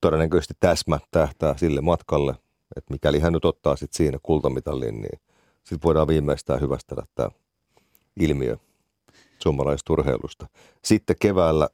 todennäköisesti 0.00 0.54
täsmä 0.60 0.98
tähtää 1.10 1.56
sille 1.56 1.80
matkalle, 1.80 2.34
että 2.76 2.92
mikäli 2.92 3.20
hän 3.20 3.32
nyt 3.32 3.44
ottaa 3.44 3.76
sit 3.76 3.92
siinä 3.92 4.18
kultamitalin, 4.22 5.00
niin 5.00 5.20
sitten 5.64 5.80
voidaan 5.84 6.08
viimeistään 6.08 6.60
hyvästellä 6.60 7.02
tämä 7.14 7.28
ilmiö 8.20 8.56
suomalaisesta 9.42 9.92
urheilusta. 9.92 10.46
Sitten 10.84 11.16
keväällä 11.20 11.68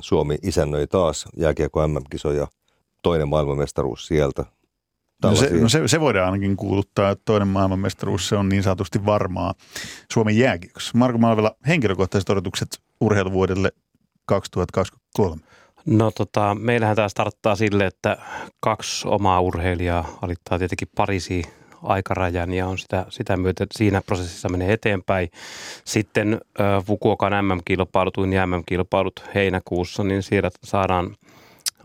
Suomi 0.00 0.38
isännöi 0.42 0.86
taas 0.86 1.24
jääkiekko 1.36 1.88
MM-kisoja, 1.88 2.46
toinen 3.02 3.28
maailmanmestaruus 3.28 4.06
sieltä. 4.06 4.44
No 5.22 5.36
se, 5.36 5.50
no 5.60 5.68
se, 5.68 5.88
se 5.88 6.00
voidaan 6.00 6.32
ainakin 6.32 6.56
kuuluttaa, 6.56 7.10
että 7.10 7.22
toinen 7.24 7.48
maailmanmestaruus 7.48 8.28
se 8.28 8.36
on 8.36 8.48
niin 8.48 8.62
sanotusti 8.62 9.06
varmaa 9.06 9.54
Suomen 10.12 10.38
jääkiekossa. 10.38 10.98
Marko 10.98 11.18
Malvela, 11.18 11.56
henkilökohtaiset 11.66 12.30
odotukset 12.30 12.68
urheiluvuodelle 13.00 13.72
2023. 14.26 15.42
No 15.86 16.10
tota, 16.10 16.54
meillähän 16.54 16.96
tämä 16.96 17.08
starttaa 17.08 17.56
sille, 17.56 17.86
että 17.86 18.16
kaksi 18.60 19.08
omaa 19.08 19.40
urheilijaa 19.40 20.18
alittaa 20.22 20.58
tietenkin 20.58 20.88
Pariisiin 20.96 21.44
aikarajan 21.82 22.52
ja 22.52 22.66
on 22.66 22.78
sitä, 22.78 23.06
sitä 23.08 23.36
myötä 23.36 23.66
siinä 23.72 24.02
prosessissa 24.02 24.48
menee 24.48 24.72
eteenpäin. 24.72 25.28
Sitten 25.84 26.40
Fukuokan 26.86 27.44
MM-kilpailut, 27.44 28.14
ja 28.32 28.46
MM-kilpailut 28.46 29.24
heinäkuussa, 29.34 30.04
niin 30.04 30.22
siellä 30.22 30.50
saadaan 30.64 31.16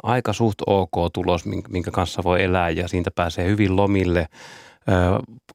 aika 0.03 0.33
suht 0.33 0.61
ok 0.67 0.91
tulos, 1.13 1.45
min- 1.45 1.63
minkä 1.69 1.91
kanssa 1.91 2.23
voi 2.23 2.43
elää 2.43 2.69
ja 2.69 2.87
siitä 2.87 3.11
pääsee 3.11 3.47
hyvin 3.47 3.75
lomille 3.75 4.27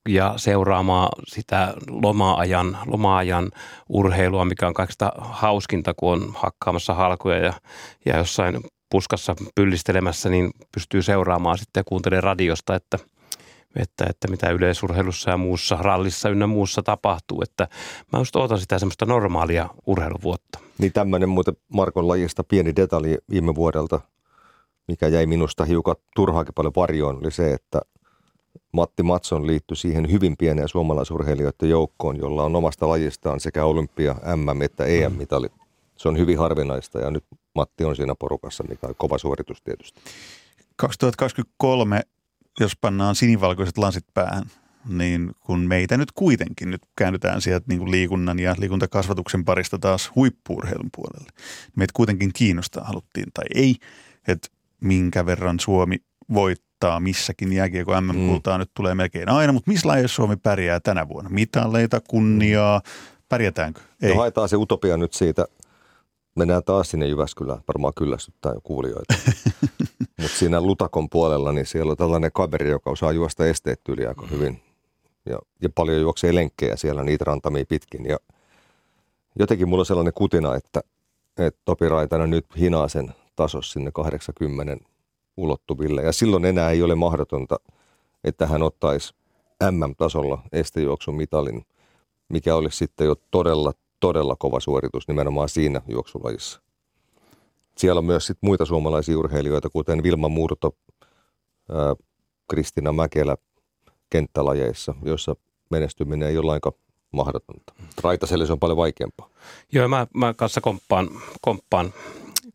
ja 0.08 0.34
seuraamaan 0.36 1.08
sitä 1.26 1.74
loma-ajan, 1.88 2.78
loma-ajan 2.86 3.50
urheilua, 3.88 4.44
mikä 4.44 4.66
on 4.66 4.74
kaikista 4.74 5.12
hauskinta, 5.18 5.94
kun 5.94 6.12
on 6.12 6.32
hakkaamassa 6.34 6.94
halkoja 6.94 7.38
ja, 7.38 7.52
ja 8.04 8.16
jossain 8.16 8.60
puskassa 8.90 9.34
pyllistelemässä, 9.54 10.28
niin 10.28 10.50
pystyy 10.74 11.02
seuraamaan 11.02 11.58
sitten 11.58 11.80
ja 11.80 11.84
kuuntelee 11.84 12.20
radiosta, 12.20 12.74
että, 12.74 12.98
että, 13.76 14.06
että 14.10 14.28
mitä 14.28 14.50
yleisurheilussa 14.50 15.30
ja 15.30 15.36
muussa, 15.36 15.78
rallissa 15.80 16.28
ynnä 16.28 16.46
muussa 16.46 16.82
tapahtuu. 16.82 17.42
Että 17.42 17.68
mä 18.12 18.18
just 18.18 18.36
ootan 18.36 18.58
sitä 18.58 18.78
semmoista 18.78 19.06
normaalia 19.06 19.68
urheiluvuotta. 19.86 20.58
Niin 20.78 20.92
tämmöinen 20.92 21.28
muuten 21.28 21.56
Markon 21.68 22.08
lajista 22.08 22.44
pieni 22.44 22.76
detalji 22.76 23.18
viime 23.30 23.54
vuodelta, 23.54 24.00
mikä 24.88 25.08
jäi 25.08 25.26
minusta 25.26 25.64
hiukan 25.64 25.96
turhaakin 26.16 26.54
paljon 26.54 26.72
varjoon, 26.76 27.16
oli 27.16 27.30
se, 27.30 27.52
että 27.52 27.80
Matti 28.72 29.02
Matson 29.02 29.46
liittyi 29.46 29.76
siihen 29.76 30.10
hyvin 30.12 30.36
pieneen 30.36 30.68
suomalaisurheilijoiden 30.68 31.70
joukkoon, 31.70 32.16
jolla 32.16 32.44
on 32.44 32.56
omasta 32.56 32.88
lajistaan 32.88 33.40
sekä 33.40 33.64
olympia, 33.64 34.14
MM 34.36 34.62
että 34.62 34.84
EM-mitali. 34.84 35.48
Se 35.96 36.08
on 36.08 36.18
hyvin 36.18 36.38
harvinaista 36.38 36.98
ja 36.98 37.10
nyt 37.10 37.24
Matti 37.54 37.84
on 37.84 37.96
siinä 37.96 38.14
porukassa, 38.18 38.64
mikä 38.68 38.86
on 38.86 38.94
kova 38.98 39.18
suoritus 39.18 39.62
tietysti. 39.62 40.00
2023, 40.76 42.00
jos 42.60 42.76
pannaan 42.80 43.14
sinivalkoiset 43.14 43.78
lasit 43.78 44.04
päähän, 44.14 44.44
niin 44.88 45.30
kun 45.40 45.60
meitä 45.60 45.96
nyt 45.96 46.12
kuitenkin 46.12 46.70
nyt 46.70 46.82
käännytään 46.96 47.40
sieltä 47.40 47.64
niin 47.68 47.78
kuin 47.78 47.90
liikunnan 47.90 48.38
ja 48.38 48.54
liikuntakasvatuksen 48.58 49.44
parista 49.44 49.78
taas 49.78 50.10
huippuurheilun 50.14 50.90
puolelle. 50.96 51.30
Niin 51.36 51.72
meitä 51.76 51.92
kuitenkin 51.94 52.32
kiinnostaa, 52.32 52.84
haluttiin 52.84 53.26
tai 53.34 53.44
ei, 53.54 53.74
että 54.28 54.48
minkä 54.80 55.26
verran 55.26 55.60
Suomi 55.60 55.96
voittaa 56.82 57.00
missäkin 57.00 57.52
jääkiekko 57.52 58.00
MM-kultaa 58.00 58.56
mm. 58.56 58.58
nyt 58.58 58.70
tulee 58.74 58.94
melkein 58.94 59.28
aina, 59.28 59.52
mutta 59.52 59.70
missä 59.70 59.88
lajeissa 59.88 60.14
Suomi 60.14 60.36
pärjää 60.36 60.80
tänä 60.80 61.08
vuonna? 61.08 61.30
Mitaleita, 61.30 62.00
kunniaa, 62.00 62.80
pärjätäänkö? 63.28 63.80
Ei. 64.02 64.10
No 64.10 64.16
haetaan 64.16 64.48
se 64.48 64.56
utopia 64.56 64.96
nyt 64.96 65.12
siitä. 65.14 65.44
Mennään 66.34 66.62
taas 66.64 66.90
sinne 66.90 67.06
Jyväskylään. 67.06 67.60
Varmaan 67.68 67.92
kyllästyttää 67.96 68.52
jo 68.52 68.60
kuulijoita. 68.60 69.14
Mutta 70.20 70.38
siinä 70.38 70.60
Lutakon 70.60 71.10
puolella, 71.10 71.52
niin 71.52 71.66
siellä 71.66 71.90
on 71.90 71.96
tällainen 71.96 72.30
kaveri, 72.34 72.70
joka 72.70 72.90
osaa 72.90 73.12
juosta 73.12 73.46
esteet 73.46 73.80
yli 73.88 74.06
aika 74.06 74.26
hyvin. 74.26 74.60
Ja, 75.26 75.38
ja 75.62 75.68
paljon 75.74 76.00
juoksee 76.00 76.34
lenkkejä 76.34 76.76
siellä 76.76 77.04
niitä 77.04 77.24
rantamia 77.24 77.64
pitkin. 77.68 78.06
Ja 78.06 78.16
jotenkin 79.38 79.68
mulla 79.68 79.82
on 79.82 79.86
sellainen 79.86 80.14
kutina, 80.14 80.54
että, 80.54 80.80
että 81.38 81.60
Topi 81.64 81.88
Raitanen 81.88 82.30
nyt 82.30 82.46
hinaa 82.58 82.88
sen 82.88 83.14
tasos 83.36 83.72
sinne 83.72 83.90
80 83.92 84.76
ulottuville. 85.36 86.02
Ja 86.02 86.12
silloin 86.12 86.44
enää 86.44 86.70
ei 86.70 86.82
ole 86.82 86.94
mahdotonta, 86.94 87.56
että 88.24 88.46
hän 88.46 88.62
ottaisi 88.62 89.14
MM-tasolla 89.70 90.42
estejuoksun 90.52 91.16
mitalin, 91.16 91.66
mikä 92.28 92.54
olisi 92.54 92.76
sitten 92.76 93.06
jo 93.06 93.14
todella, 93.30 93.72
todella 94.00 94.36
kova 94.38 94.60
suoritus 94.60 95.08
nimenomaan 95.08 95.48
siinä 95.48 95.82
juoksulajissa. 95.88 96.60
Siellä 97.76 97.98
on 97.98 98.04
myös 98.04 98.26
sit 98.26 98.38
muita 98.40 98.64
suomalaisia 98.64 99.18
urheilijoita, 99.18 99.70
kuten 99.70 100.02
Vilma 100.02 100.28
Murto, 100.28 100.76
ää, 101.70 101.94
Kristina 102.48 102.92
Mäkelä 102.92 103.36
kenttälajeissa, 104.10 104.94
joissa 105.02 105.36
menestyminen 105.70 106.28
ei 106.28 106.38
ole 106.38 106.46
lainkaan 106.46 106.74
mahdotonta. 107.10 107.72
Raitaselle 108.02 108.46
se 108.46 108.52
on 108.52 108.58
paljon 108.58 108.76
vaikeampaa. 108.76 109.28
Joo, 109.72 109.88
mä, 109.88 110.06
mä 110.14 110.34
kanssa 110.34 110.60
komppaan, 110.60 111.08
komppaan 111.40 111.92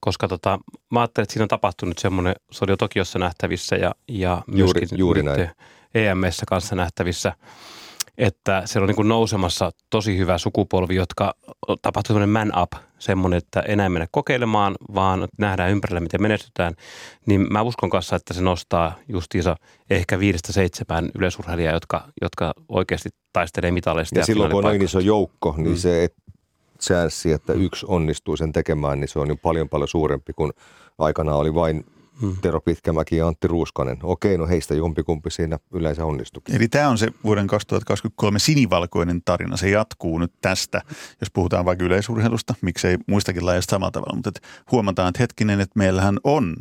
koska 0.02 0.28
tota, 0.28 0.60
mä 0.92 1.00
ajattelin, 1.00 1.24
että 1.24 1.34
siinä 1.34 1.44
on 1.44 1.48
tapahtunut 1.50 1.98
semmoinen, 1.98 2.36
se 2.52 2.66
oli 2.66 2.72
jo 2.72 2.78
Tokiossa 2.78 3.20
nähtävissä 3.20 3.76
ja, 3.76 3.92
ja 4.08 4.42
Juuri- 4.48 4.80
myöskin 4.80 5.00
juuri 5.00 5.24
näin. 5.24 5.50
EMS 5.96 6.42
kanssa 6.48 6.76
nähtävissä, 6.76 7.34
että 8.18 8.62
siellä 8.66 8.84
on 8.84 8.88
niin 8.88 8.96
kuin 8.96 9.08
nousemassa 9.08 9.72
tosi 9.90 10.18
hyvä 10.18 10.38
sukupolvi, 10.38 10.96
jotka 10.96 11.34
tapahtui 11.82 12.14
semmoinen 12.14 12.30
man 12.30 12.62
up, 12.62 12.72
semmoinen, 13.00 13.38
että 13.38 13.60
enää 13.60 13.90
mennä 13.90 14.08
kokeilemaan, 14.12 14.76
vaan 14.96 15.28
nähdään 15.38 15.72
ympärillä, 15.72 16.00
miten 16.00 16.22
menestytään. 16.22 16.74
Niin 17.26 17.48
mä 17.54 17.62
uskon 17.62 17.90
kanssa, 17.90 18.16
että 18.16 18.34
se 18.34 18.42
nostaa 18.42 18.96
justiinsa 19.08 19.56
ehkä 19.90 20.20
viidestä 20.20 20.54
seitsemään 20.54 21.10
yleisurheilijaa, 21.18 21.74
jotka, 21.74 22.08
jotka 22.22 22.54
oikeasti 22.70 23.10
taistelee 23.34 23.72
mitaleista. 23.72 24.20
Ja 24.20 24.26
silloin 24.26 24.52
kun 24.52 24.58
on 24.58 24.62
finaalipaikoista. 24.62 25.00
iso 25.00 25.06
joukko, 25.08 25.54
niin 25.58 25.70
Mm. 25.70 25.76
se 25.76 26.10
chanssi, 26.82 27.32
että 27.32 27.54
yksi 27.54 27.86
onnistuu 27.90 28.38
sen 28.38 28.52
tekemään, 28.52 29.00
niin 29.00 29.08
se 29.08 29.20
on 29.20 29.28
jo 29.28 29.36
paljon 29.36 29.70
paljon 29.70 29.88
suurempi 29.88 30.34
kuin 30.34 30.52
aikana 30.98 31.36
oli 31.36 31.54
vain 31.54 31.86
Mm. 32.22 32.36
Tero 32.42 32.62
Pitkämäki 32.62 33.18
ja 33.18 33.28
Antti 33.28 33.48
Ruuskanen. 33.48 33.98
Okei, 34.04 34.38
no 34.38 34.48
heistä 34.48 34.74
jompikumpi 34.74 35.32
siinä 35.32 35.60
yleensä 35.74 36.06
onnistukin. 36.06 36.56
Eli 36.56 36.68
tämä 36.68 36.90
on 36.90 36.98
se 36.98 37.08
vuoden 37.24 37.48
2023 37.48 38.40
sinivalkoinen 38.40 39.22
tarina. 39.26 39.58
Se 39.58 39.70
jatkuu 39.70 40.18
nyt 40.18 40.34
tästä, 40.42 40.82
jos 41.22 41.32
puhutaan 41.34 41.66
vaikka 41.66 41.86
yleisurheilusta, 41.86 42.54
miksei 42.62 42.98
muistakin 43.08 43.46
lajeista 43.46 43.72
samalla 43.72 43.92
tavalla. 43.92 44.16
Mutta 44.16 44.30
et 44.30 44.42
huomataan, 44.72 45.10
että 45.10 45.24
hetkinen, 45.24 45.60
että 45.60 45.80
meillähän 45.80 46.18
on 46.24 46.56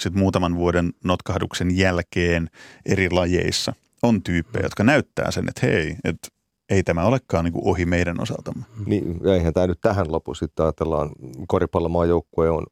sit 0.00 0.14
muutaman 0.14 0.56
vuoden 0.56 0.92
notkahduksen 1.04 1.76
jälkeen 1.76 2.50
eri 2.86 3.10
lajeissa 3.10 3.72
on 4.02 4.22
tyyppejä, 4.22 4.64
jotka 4.64 4.84
näyttää 4.84 5.30
sen, 5.30 5.48
että 5.48 5.66
hei, 5.66 5.96
että 6.04 6.28
ei 6.70 6.82
tämä 6.82 7.04
olekaan 7.04 7.44
niin 7.44 7.54
ohi 7.64 7.86
meidän 7.86 8.20
osaltamme. 8.20 8.64
Niin, 8.86 9.20
ja 9.24 9.34
eihän 9.34 9.52
tämä 9.52 9.66
nyt 9.66 9.78
tähän 9.80 10.12
lopu. 10.12 10.34
Sitten 10.34 10.64
ajatellaan, 10.64 11.10
koripallomaajoukkue 11.48 12.50
on 12.50 12.66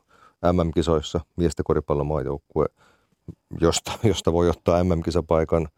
MM-kisoissa, 0.53 1.21
miesten 1.37 1.65
koripallomaajoukkue, 1.65 2.67
josta, 3.61 3.93
josta 4.03 4.33
voi 4.33 4.49
ottaa 4.49 4.85
MM-kisapaikan 4.85 5.69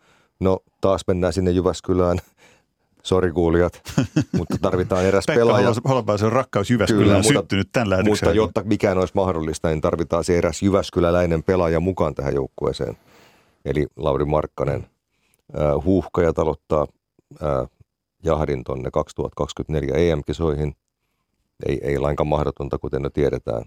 No 0.40 0.58
taas 0.80 1.02
mennään 1.06 1.32
sinne 1.32 1.50
Jyväskylään. 1.50 2.18
Sori 3.02 3.32
kuulijat, 3.32 3.82
mutta 4.36 4.56
tarvitaan 4.60 5.04
eräs 5.04 5.24
Pekka 5.26 5.40
pelaaja. 5.40 5.72
Holopaisen 5.88 6.26
on 6.26 6.32
rakkaus 6.32 6.70
Jyväskylään 6.70 7.04
Kyllä, 7.04 7.22
mutta- 7.22 7.40
syttynyt 7.40 7.68
tämän 7.72 7.90
lähetyksen 7.90 8.28
Mutta 8.28 8.36
jotta 8.36 8.62
mikään 8.64 8.98
olisi 8.98 9.14
mahdollista, 9.14 9.68
niin 9.68 9.80
tarvitaan 9.80 10.24
se 10.24 10.38
eräs 10.38 10.62
Jyväskyläläinen 10.62 11.42
pelaaja 11.42 11.80
mukaan 11.80 12.14
tähän 12.14 12.34
joukkueeseen. 12.34 12.96
Eli 13.64 13.86
Lauri 13.96 14.24
Markkanen. 14.24 14.86
Äh, 15.60 15.84
huuhkaja 15.84 16.32
talottaa 16.32 16.86
äh, 17.42 17.68
jahdin 18.22 18.64
tonne 18.64 18.90
2024 18.90 19.94
EM-kisoihin. 19.94 20.74
Ei, 21.66 21.80
ei 21.82 21.98
lainkaan 21.98 22.26
mahdotonta, 22.26 22.78
kuten 22.78 23.02
jo 23.02 23.10
tiedetään. 23.10 23.64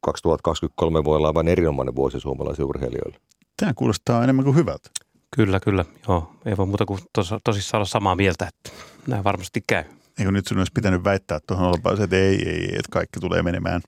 2023 0.00 1.04
voi 1.04 1.16
olla 1.16 1.26
aivan 1.26 1.48
erinomainen 1.48 1.94
vuosi 1.94 2.20
suomalaisille 2.20 2.68
urheilijoille. 2.68 3.18
Tämä 3.56 3.74
kuulostaa 3.74 4.24
enemmän 4.24 4.44
kuin 4.44 4.56
hyvältä. 4.56 4.90
Kyllä, 5.36 5.60
kyllä. 5.60 5.84
Joo, 6.08 6.32
ei 6.44 6.56
voi 6.56 6.66
muuta 6.66 6.86
kuin 6.86 7.00
tos, 7.12 7.34
tosissaan 7.44 7.78
olla 7.78 7.86
samaa 7.86 8.16
mieltä, 8.16 8.48
että 8.48 8.82
näin 9.06 9.24
varmasti 9.24 9.60
käy. 9.66 9.84
Eikö 10.18 10.32
nyt 10.32 10.46
sun 10.46 10.58
olisi 10.58 10.72
pitänyt 10.74 11.04
väittää 11.04 11.40
tuohon 11.46 11.66
Holopaiseen, 11.66 12.04
että 12.04 12.16
ei, 12.16 12.48
ei, 12.48 12.48
ei, 12.48 12.64
että 12.64 12.90
kaikki 12.90 13.20
tulee 13.20 13.42
menemään, 13.42 13.80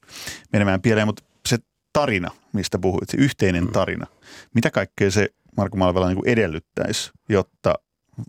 menemään 0.53 0.83
pieleen, 0.83 1.07
mutta 1.07 1.23
se 1.49 1.59
tarina, 1.93 2.31
mistä 2.53 2.79
puhuit, 2.79 3.09
se 3.11 3.17
yhteinen 3.17 3.69
tarina, 3.69 4.07
mitä 4.55 4.71
kaikkea 4.71 5.11
se 5.11 5.29
Marko 5.57 5.77
Malvela 5.77 6.07
niin 6.07 6.17
kuin 6.17 6.29
edellyttäisi, 6.29 7.11
jotta 7.29 7.75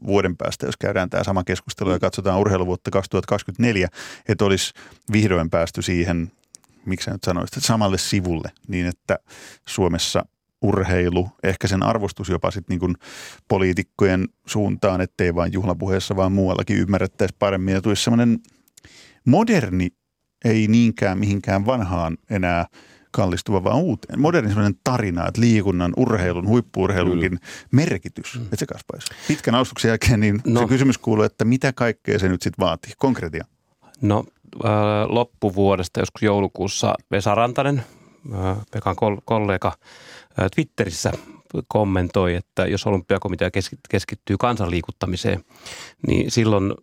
vuoden 0.05 0.37
päästä, 0.37 0.65
jos 0.65 0.77
käydään 0.77 1.09
tämä 1.09 1.23
sama 1.23 1.43
keskustelu 1.43 1.91
ja 1.91 1.99
katsotaan 1.99 2.39
urheiluvuotta 2.39 2.91
2024, 2.91 3.87
että 4.27 4.45
olisi 4.45 4.73
vihdoin 5.11 5.49
päästy 5.49 5.81
siihen, 5.81 6.31
miksi 6.85 7.11
nyt 7.11 7.23
sanoisit, 7.23 7.63
samalle 7.63 7.97
sivulle, 7.97 8.51
niin 8.67 8.85
että 8.85 9.19
Suomessa 9.67 10.25
urheilu, 10.61 11.29
ehkä 11.43 11.67
sen 11.67 11.83
arvostus 11.83 12.29
jopa 12.29 12.51
sitten 12.51 12.79
niin 12.79 12.95
poliitikkojen 13.47 14.27
suuntaan, 14.45 15.01
ettei 15.01 15.35
vain 15.35 15.53
juhlapuheessa, 15.53 16.15
vaan 16.15 16.31
muuallakin 16.31 16.77
ymmärrettäisiin 16.77 17.37
paremmin. 17.39 17.73
Ja 17.73 17.81
tulisi 17.81 18.03
semmoinen 18.03 18.39
moderni, 19.25 19.87
ei 20.45 20.67
niinkään 20.67 21.19
mihinkään 21.19 21.65
vanhaan 21.65 22.17
enää 22.29 22.65
kallistuva, 23.15 23.63
vaan 23.63 23.77
uuteen. 23.77 24.21
Moderni 24.21 24.49
semmoinen 24.49 24.79
tarina, 24.83 25.27
että 25.27 25.41
liikunnan, 25.41 25.93
urheilun, 25.97 26.47
huippuurheilunkin 26.47 27.39
merkitys. 27.71 28.39
Mm. 28.39 28.45
Et 28.53 28.59
se 28.59 28.65
kasvaisi. 28.65 29.07
Pitkän 29.27 29.55
alustuksen 29.55 29.89
jälkeen 29.89 30.19
niin 30.19 30.41
no. 30.45 30.53
No. 30.53 30.59
se 30.59 30.67
kysymys 30.67 30.97
kuuluu, 30.97 31.23
että 31.23 31.45
mitä 31.45 31.73
kaikkea 31.73 32.19
se 32.19 32.29
nyt 32.29 32.41
sitten 32.41 32.65
vaatii? 32.65 32.93
Konkretia. 32.97 33.45
No 34.01 34.23
äh, 34.65 34.71
loppuvuodesta, 35.07 35.99
joskus 35.99 36.23
joulukuussa 36.23 36.95
Vesa 37.11 37.35
Rantanen, 37.35 37.83
äh, 38.33 38.57
Pekan 38.71 38.95
kol- 38.95 39.21
kollega, 39.25 39.67
äh, 39.67 40.45
Twitterissä 40.55 41.11
kommentoi, 41.67 42.35
että 42.35 42.65
jos 42.65 42.87
olympiakomitea 42.87 43.51
keski- 43.51 43.75
keskittyy 43.89 44.35
kansanliikuttamiseen, 44.39 45.45
niin 46.07 46.31
silloin 46.31 46.73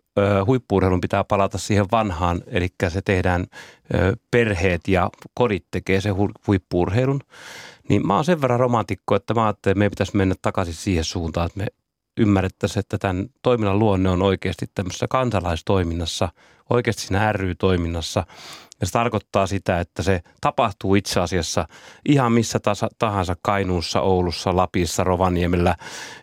huippuurheilun 0.47 1.01
pitää 1.01 1.25
palata 1.25 1.59
siihen 1.59 1.87
vanhaan, 1.93 2.43
eli 2.47 2.69
se 2.89 3.03
tehdään 3.03 3.47
perheet 4.31 4.89
ja 4.89 5.11
kodit 5.35 5.65
tekee 5.71 6.01
se 6.01 6.11
hu- 6.11 6.43
huippuurheilun. 6.47 7.21
Niin 7.89 8.07
mä 8.07 8.15
oon 8.15 8.25
sen 8.25 8.41
verran 8.41 8.61
romantikko, 8.61 9.15
että 9.15 9.35
mä 9.35 9.45
ajattelin, 9.45 9.73
että 9.73 9.79
meidän 9.79 9.91
pitäisi 9.91 10.17
mennä 10.17 10.35
takaisin 10.43 10.75
siihen 10.75 11.05
suuntaan, 11.05 11.47
että 11.47 11.59
me 11.59 11.67
ymmärrettäisiin, 12.17 12.81
että 12.81 12.99
tämän 12.99 13.27
toiminnan 13.43 13.79
luonne 13.79 14.11
on 14.11 14.23
oikeasti 14.23 14.67
tämmöisessä 14.75 15.09
kansalaistoiminnassa, 15.09 16.29
oikeasti 16.71 17.03
siinä 17.03 17.33
ry-toiminnassa. 17.33 18.27
Ja 18.83 18.87
se 18.87 18.93
tarkoittaa 18.93 19.47
sitä, 19.47 19.81
että 19.81 20.03
se 20.03 20.21
tapahtuu 20.41 20.95
itse 20.95 21.21
asiassa 21.21 21.67
ihan 22.09 22.33
missä 22.33 22.59
tahansa 22.99 23.37
Kainuussa, 23.43 24.01
Oulussa, 24.01 24.57
Lapissa, 24.57 25.05
Rovaniemellä, 25.05 25.77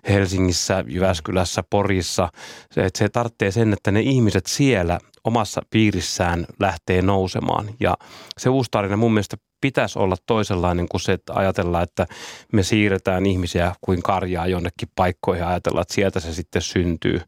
Helsingissä, 0.10 0.84
Jyväskylässä, 0.88 1.64
Porissa. 1.70 2.30
Se, 2.72 2.86
että 2.86 3.00
se 3.00 3.10
tarvitsee 3.10 3.52
sen, 3.52 3.74
että 3.74 3.92
ne 3.92 4.02
ihmiset 4.02 4.46
siellä 4.46 5.00
omassa 5.24 5.62
piirissään 5.70 6.46
lähtee 6.60 7.02
nousemaan. 7.02 7.70
Ja 7.80 7.98
se 8.38 8.50
uusi 8.50 8.72
tarina 8.72 8.98
mun 8.98 9.14
mielestä 9.14 9.38
pitäisi 9.62 10.00
olla 10.00 10.16
toisenlainen 10.26 10.88
kuin 10.88 11.02
se, 11.02 11.14
että 11.14 11.34
ajatellaan, 11.34 11.84
että 11.84 12.06
me 12.54 12.64
siirretään 12.64 13.26
ihmisiä 13.26 13.76
kuin 13.82 14.04
karjaa 14.04 14.48
jonnekin 14.48 14.90
paikkoihin 14.96 15.42
ja 15.42 15.50
ajatellaan, 15.50 15.82
että 15.82 15.94
sieltä 15.94 16.20
se 16.20 16.34
sitten 16.34 16.62
syntyy. 16.62 17.22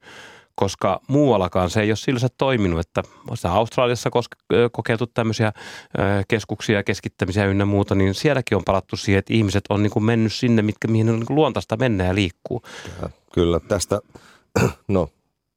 Koska 0.56 1.02
muuallakaan 1.08 1.70
se 1.70 1.82
ei 1.82 1.90
ole 1.90 1.96
sillä 1.96 2.20
toiminut, 2.38 2.80
että 2.80 3.04
Australiassa 3.50 4.10
koske- 4.10 4.70
kokeiltu 4.72 5.08
tämmöisiä 5.08 5.52
keskuksia 6.28 6.84
keskittämisiä 6.84 7.46
ynnä 7.46 7.66
muuta, 7.66 7.96
niin 7.96 8.14
sielläkin 8.14 8.56
on 8.58 8.64
palattu 8.64 8.98
siihen, 8.98 9.20
että 9.20 9.34
ihmiset 9.34 9.64
on 9.70 9.84
niin 9.84 9.92
kuin 9.92 10.04
mennyt 10.04 10.34
sinne, 10.34 10.62
mitkä, 10.62 10.88
mihin 10.88 11.10
on 11.10 11.16
niin 11.16 11.26
kuin 11.26 11.36
luontaista 11.36 11.78
mennä 11.78 12.04
ja 12.04 12.16
liikkuu. 12.16 12.62
Ja 13.02 13.10
kyllä 13.34 13.60
tästä, 13.60 14.00
no 14.88 15.10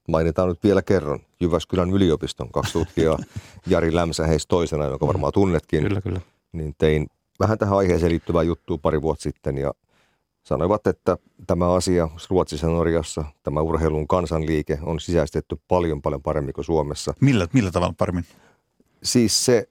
mainitaan 0.08 0.48
nyt 0.48 0.64
vielä 0.64 0.82
kerran, 0.82 1.20
Jyväskylän 1.40 1.90
yliopiston 1.90 2.50
kaksi 2.50 2.72
tutkijaa, 2.72 3.18
Jari 3.66 3.94
Lämsä 3.94 4.26
heistä 4.26 4.48
toisena, 4.48 4.84
joka 4.84 5.06
varmaan 5.06 5.32
tunnetkin, 5.32 5.82
Kyllä, 5.82 6.00
kyllä. 6.00 6.20
niin 6.52 6.74
tein 6.78 7.06
vähän 7.40 7.58
tähän 7.58 7.78
aiheeseen 7.78 8.12
liittyvää 8.12 8.42
juttua 8.42 8.78
pari 8.78 9.02
vuotta 9.02 9.22
sitten 9.22 9.58
ja 9.58 9.72
sanoivat, 10.44 10.86
että 10.86 11.18
tämä 11.46 11.72
asia 11.72 12.08
Ruotsissa 12.30 12.66
ja 12.66 12.72
Norjassa, 12.72 13.24
tämä 13.42 13.60
urheilun 13.60 14.08
kansanliike 14.08 14.78
on 14.82 15.00
sisäistetty 15.00 15.56
paljon 15.68 16.02
paljon 16.02 16.22
paremmin 16.22 16.54
kuin 16.54 16.64
Suomessa. 16.64 17.14
Millä, 17.20 17.46
millä 17.52 17.70
tavalla 17.70 17.94
paremmin? 17.98 18.24
Siis 19.02 19.44
se 19.44 19.68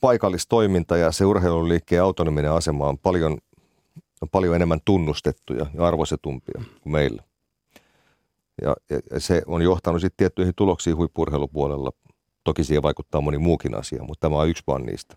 paikallistoiminta 0.00 0.96
ja 0.96 1.12
se 1.12 1.24
urheilun 1.24 1.68
liikkeen 1.68 2.02
autonominen 2.02 2.52
asema 2.52 2.88
on 2.88 2.98
paljon, 2.98 3.38
on 4.20 4.28
paljon 4.28 4.54
enemmän 4.54 4.80
tunnustettuja 4.84 5.66
ja 5.74 5.86
arvostetumpia 5.86 6.62
kuin 6.82 6.92
meillä. 6.92 7.22
Ja, 8.62 8.76
ja 8.90 9.20
se 9.20 9.42
on 9.46 9.62
johtanut 9.62 10.00
sitten 10.00 10.16
tiettyihin 10.16 10.54
tuloksiin 10.56 10.96
huippurheilupuolella. 10.96 11.90
Toki 12.44 12.64
siihen 12.64 12.82
vaikuttaa 12.82 13.20
moni 13.20 13.38
muukin 13.38 13.74
asia, 13.74 14.02
mutta 14.02 14.28
tämä 14.28 14.40
on 14.40 14.48
yksi 14.48 14.62
vaan 14.66 14.82
niistä. 14.82 15.16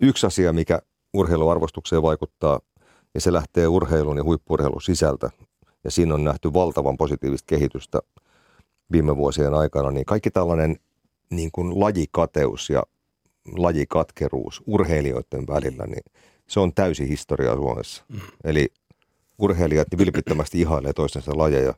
Yksi 0.00 0.26
asia, 0.26 0.52
mikä 0.52 0.82
urheiluarvostukseen 1.14 2.02
vaikuttaa, 2.02 2.60
ja 3.16 3.20
se 3.20 3.32
lähtee 3.32 3.66
urheilun 3.68 4.16
ja 4.16 4.24
huippurheilun 4.24 4.82
sisältä. 4.82 5.30
Ja 5.84 5.90
siinä 5.90 6.14
on 6.14 6.24
nähty 6.24 6.52
valtavan 6.52 6.96
positiivista 6.96 7.46
kehitystä 7.46 7.98
viime 8.92 9.16
vuosien 9.16 9.54
aikana, 9.54 9.90
niin 9.90 10.04
kaikki 10.04 10.30
tällainen 10.30 10.76
niin 11.30 11.50
kuin 11.52 11.80
lajikateus 11.80 12.70
ja 12.70 12.82
lajikatkeruus 13.56 14.62
urheilijoiden 14.66 15.46
välillä, 15.46 15.86
niin 15.86 16.02
se 16.48 16.60
on 16.60 16.74
täysi 16.74 17.08
historia 17.08 17.54
Suomessa. 17.54 18.04
Mm. 18.08 18.20
Eli 18.44 18.68
urheilijat 19.38 19.88
vilpittömästi 19.98 20.60
ihailee 20.60 20.92
toistensa 20.92 21.38
lajeja, 21.38 21.74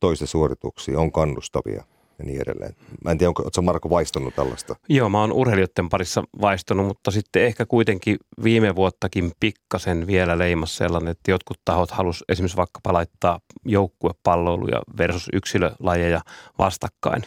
toisten 0.00 0.28
suorituksia, 0.28 1.00
on 1.00 1.12
kannustavia 1.12 1.84
ja 2.18 2.24
niin 2.24 2.42
edelleen. 2.42 2.74
Mä 3.04 3.10
en 3.10 3.18
tiedä, 3.18 3.28
onko 3.28 3.42
ootko 3.42 3.62
Marko 3.62 3.90
vaistunut 3.90 4.34
tällaista? 4.34 4.76
Joo, 4.88 5.08
mä 5.08 5.20
oon 5.20 5.32
urheilijoiden 5.32 5.88
parissa 5.88 6.24
vaistunut, 6.40 6.86
mutta 6.86 7.10
sitten 7.10 7.44
ehkä 7.44 7.66
kuitenkin 7.66 8.16
viime 8.42 8.76
vuottakin 8.76 9.32
pikkasen 9.40 10.06
vielä 10.06 10.38
leimas 10.38 10.76
sellainen, 10.76 11.10
että 11.10 11.30
jotkut 11.30 11.60
tahot 11.64 11.90
halus 11.90 12.24
esimerkiksi 12.28 12.56
vaikka 12.56 12.80
laittaa 12.92 13.40
joukkuepalloiluja 13.64 14.82
versus 14.98 15.28
yksilölajeja 15.32 16.20
vastakkain. 16.58 17.22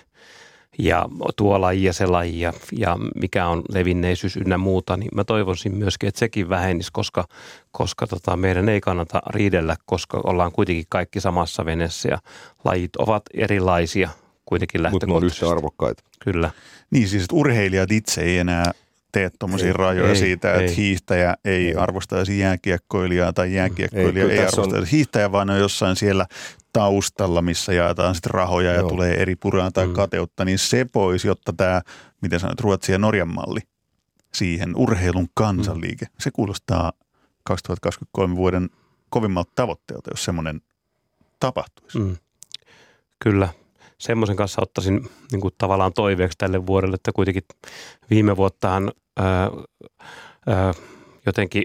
Ja 0.79 1.05
tuo 1.35 1.61
laji 1.61 1.83
ja 1.83 1.93
se 1.93 2.05
laji 2.05 2.39
ja, 2.39 2.53
ja 2.71 2.97
mikä 3.21 3.47
on 3.47 3.61
levinneisyys 3.69 4.37
ynnä 4.37 4.57
muuta, 4.57 4.97
niin 4.97 5.09
mä 5.15 5.23
toivoisin 5.23 5.75
myöskin, 5.75 6.07
että 6.07 6.19
sekin 6.19 6.49
vähenisi, 6.49 6.89
koska, 6.93 7.25
koska 7.71 8.07
tota, 8.07 8.37
meidän 8.37 8.69
ei 8.69 8.81
kannata 8.81 9.21
riidellä, 9.29 9.75
koska 9.85 10.21
ollaan 10.23 10.51
kuitenkin 10.51 10.85
kaikki 10.89 11.21
samassa 11.21 11.65
veneessä 11.65 12.09
ja 12.09 12.17
lajit 12.63 12.95
ovat 12.95 13.23
erilaisia 13.33 14.09
kuitenkin 14.47 14.81
Mutta 14.81 15.07
ne 15.07 15.13
on 15.13 15.15
lähtökohtaisesti. 15.15 15.45
yhtä 15.45 15.51
arvokkaita. 15.51 16.03
Kyllä. 16.19 16.51
Niin 16.91 17.07
siis, 17.07 17.23
että 17.23 17.35
urheilijat 17.35 17.91
itse 17.91 18.21
ei 18.21 18.37
enää 18.37 18.71
tee 19.11 19.29
tuommoisia 19.39 19.73
rajoja 19.73 20.09
ei, 20.09 20.15
siitä, 20.15 20.49
että 20.53 20.61
ei. 20.71 20.77
hiihtäjä 20.77 21.35
ei, 21.45 21.67
Ei. 21.67 21.75
arvostaisi 21.75 22.39
jääkiekkoilijaa 22.39 23.33
tai 23.33 23.53
jääkiekkoilija 23.53 24.25
ei, 24.25 24.31
ei 24.31 24.45
tässä 24.45 24.61
on- 24.61 24.67
arvostaisi 24.67 24.91
hiihtäjä, 24.91 25.31
vaan 25.31 25.47
ne 25.47 25.53
on 25.53 25.59
jossain 25.59 25.95
siellä 25.95 26.25
taustalla, 26.73 27.41
missä 27.41 27.73
jaetaan 27.73 28.15
sitten 28.15 28.31
rahoja 28.31 28.71
ja 28.71 28.79
Joo. 28.79 28.89
tulee 28.89 29.21
eri 29.21 29.35
puraa 29.35 29.71
tai 29.71 29.87
Mm. 29.87 29.93
kateutta, 29.93 30.45
niin 30.45 30.59
se 30.59 30.85
pois, 30.85 31.25
jotta 31.25 31.53
tämä, 31.53 31.81
miten 32.21 32.39
sanoit, 32.39 32.59
Ruotsin 32.59 32.93
ja 32.93 32.99
Norjan 32.99 33.33
malli 33.33 33.59
siihen 34.33 34.75
urheilun 34.75 35.27
kansanliike, 35.33 36.05
Mm. 36.05 36.11
se 36.19 36.31
kuulostaa 36.31 36.93
2023 37.43 38.35
vuoden 38.35 38.69
kovimmalta 39.09 39.51
tavoitteelta, 39.55 40.09
jos 40.11 40.23
semmoinen 40.25 40.61
tapahtuisi. 41.39 41.99
Mm. 41.99 42.17
Kyllä. 43.19 43.49
Semmoisen 43.99 44.35
kanssa 44.35 44.61
ottaisin 44.61 45.09
niin 45.31 45.41
kuin 45.41 45.53
tavallaan 45.57 45.93
toiveeksi 45.93 46.37
tälle 46.37 46.65
vuodelle, 46.65 46.95
että 46.95 47.11
kuitenkin 47.11 47.43
viime 48.09 48.37
vuottahan 48.37 48.91
ää, 49.17 49.51
ää, 50.47 50.73
jotenkin 51.25 51.63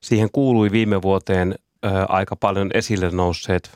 siihen 0.00 0.28
kuului 0.32 0.70
viime 0.70 1.02
vuoteen 1.02 1.54
aika 2.08 2.36
paljon 2.36 2.70
esille 2.74 3.10
nousseet 3.10 3.70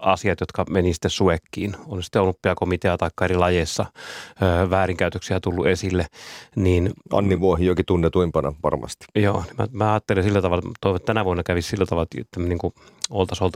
asiat, 0.00 0.40
jotka 0.40 0.64
meni 0.70 0.92
sitten 0.92 1.10
suekkiin, 1.10 1.76
on 1.86 2.02
sitten 2.02 2.22
olympiakomitea 2.22 2.96
tai 2.98 3.10
eri 3.22 3.36
lajeissa 3.36 3.86
väärinkäytöksiä 4.70 5.40
tullut 5.40 5.66
esille. 5.66 6.06
Niin, 6.56 6.90
Anni 7.12 7.40
Vuohijoki 7.40 7.84
tunnetuimpana 7.84 8.52
varmasti. 8.62 9.06
Joo, 9.14 9.42
niin 9.46 9.56
mä, 9.58 9.66
mä 9.72 9.92
ajattelen 9.92 10.24
sillä 10.24 10.42
tavalla, 10.42 10.70
toivon, 10.80 10.96
että 10.96 11.06
tänä 11.06 11.24
vuonna 11.24 11.42
kävisi 11.42 11.68
sillä 11.68 11.86
tavalla, 11.86 12.06
että 12.18 12.40
niin 12.40 12.58
kuin 12.58 12.74
oltaisiin 13.10 13.50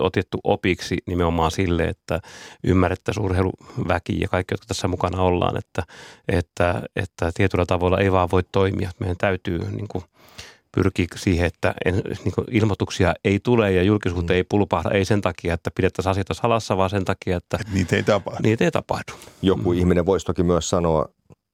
otettu 0.00 0.38
opiksi 0.44 0.98
nimenomaan 1.06 1.50
sille, 1.50 1.84
että 1.84 2.20
ymmärrettäisiin 2.64 3.24
urheiluväki 3.24 4.20
ja 4.20 4.28
kaikki, 4.28 4.54
jotka 4.54 4.66
tässä 4.66 4.88
mukana 4.88 5.22
ollaan, 5.22 5.58
että, 5.58 5.82
että, 6.28 6.82
että 6.96 7.30
tietyllä 7.34 7.66
tavalla 7.66 7.98
ei 7.98 8.12
vaan 8.12 8.30
voi 8.32 8.42
toimia. 8.52 8.90
Meidän 8.98 9.16
täytyy 9.16 9.58
niin 9.58 9.88
kuin, 9.88 10.04
pyrkii 10.74 11.06
siihen, 11.16 11.46
että 11.46 11.74
en, 11.84 11.94
niin 11.94 12.34
ilmoituksia 12.50 13.14
ei 13.24 13.40
tule 13.40 13.72
ja 13.72 13.82
julkisuutta 13.82 14.32
mm. 14.32 14.36
ei 14.36 14.44
pulpahda, 14.44 14.90
ei 14.90 15.04
sen 15.04 15.20
takia, 15.20 15.54
että 15.54 15.70
pidettäisiin 15.74 16.10
asioita 16.10 16.34
salassa, 16.34 16.76
vaan 16.76 16.90
sen 16.90 17.04
takia, 17.04 17.36
että 17.36 17.56
Et 17.60 17.72
niitä 17.72 17.96
ei 17.96 18.02
tapahdu. 18.02 18.38
Niitä 18.42 18.64
ei 18.64 18.70
tapahdu. 18.70 19.12
Joku 19.42 19.72
mm. 19.72 19.78
ihminen 19.78 20.06
voisi 20.06 20.26
toki 20.26 20.42
myös 20.42 20.70
sanoa, 20.70 21.08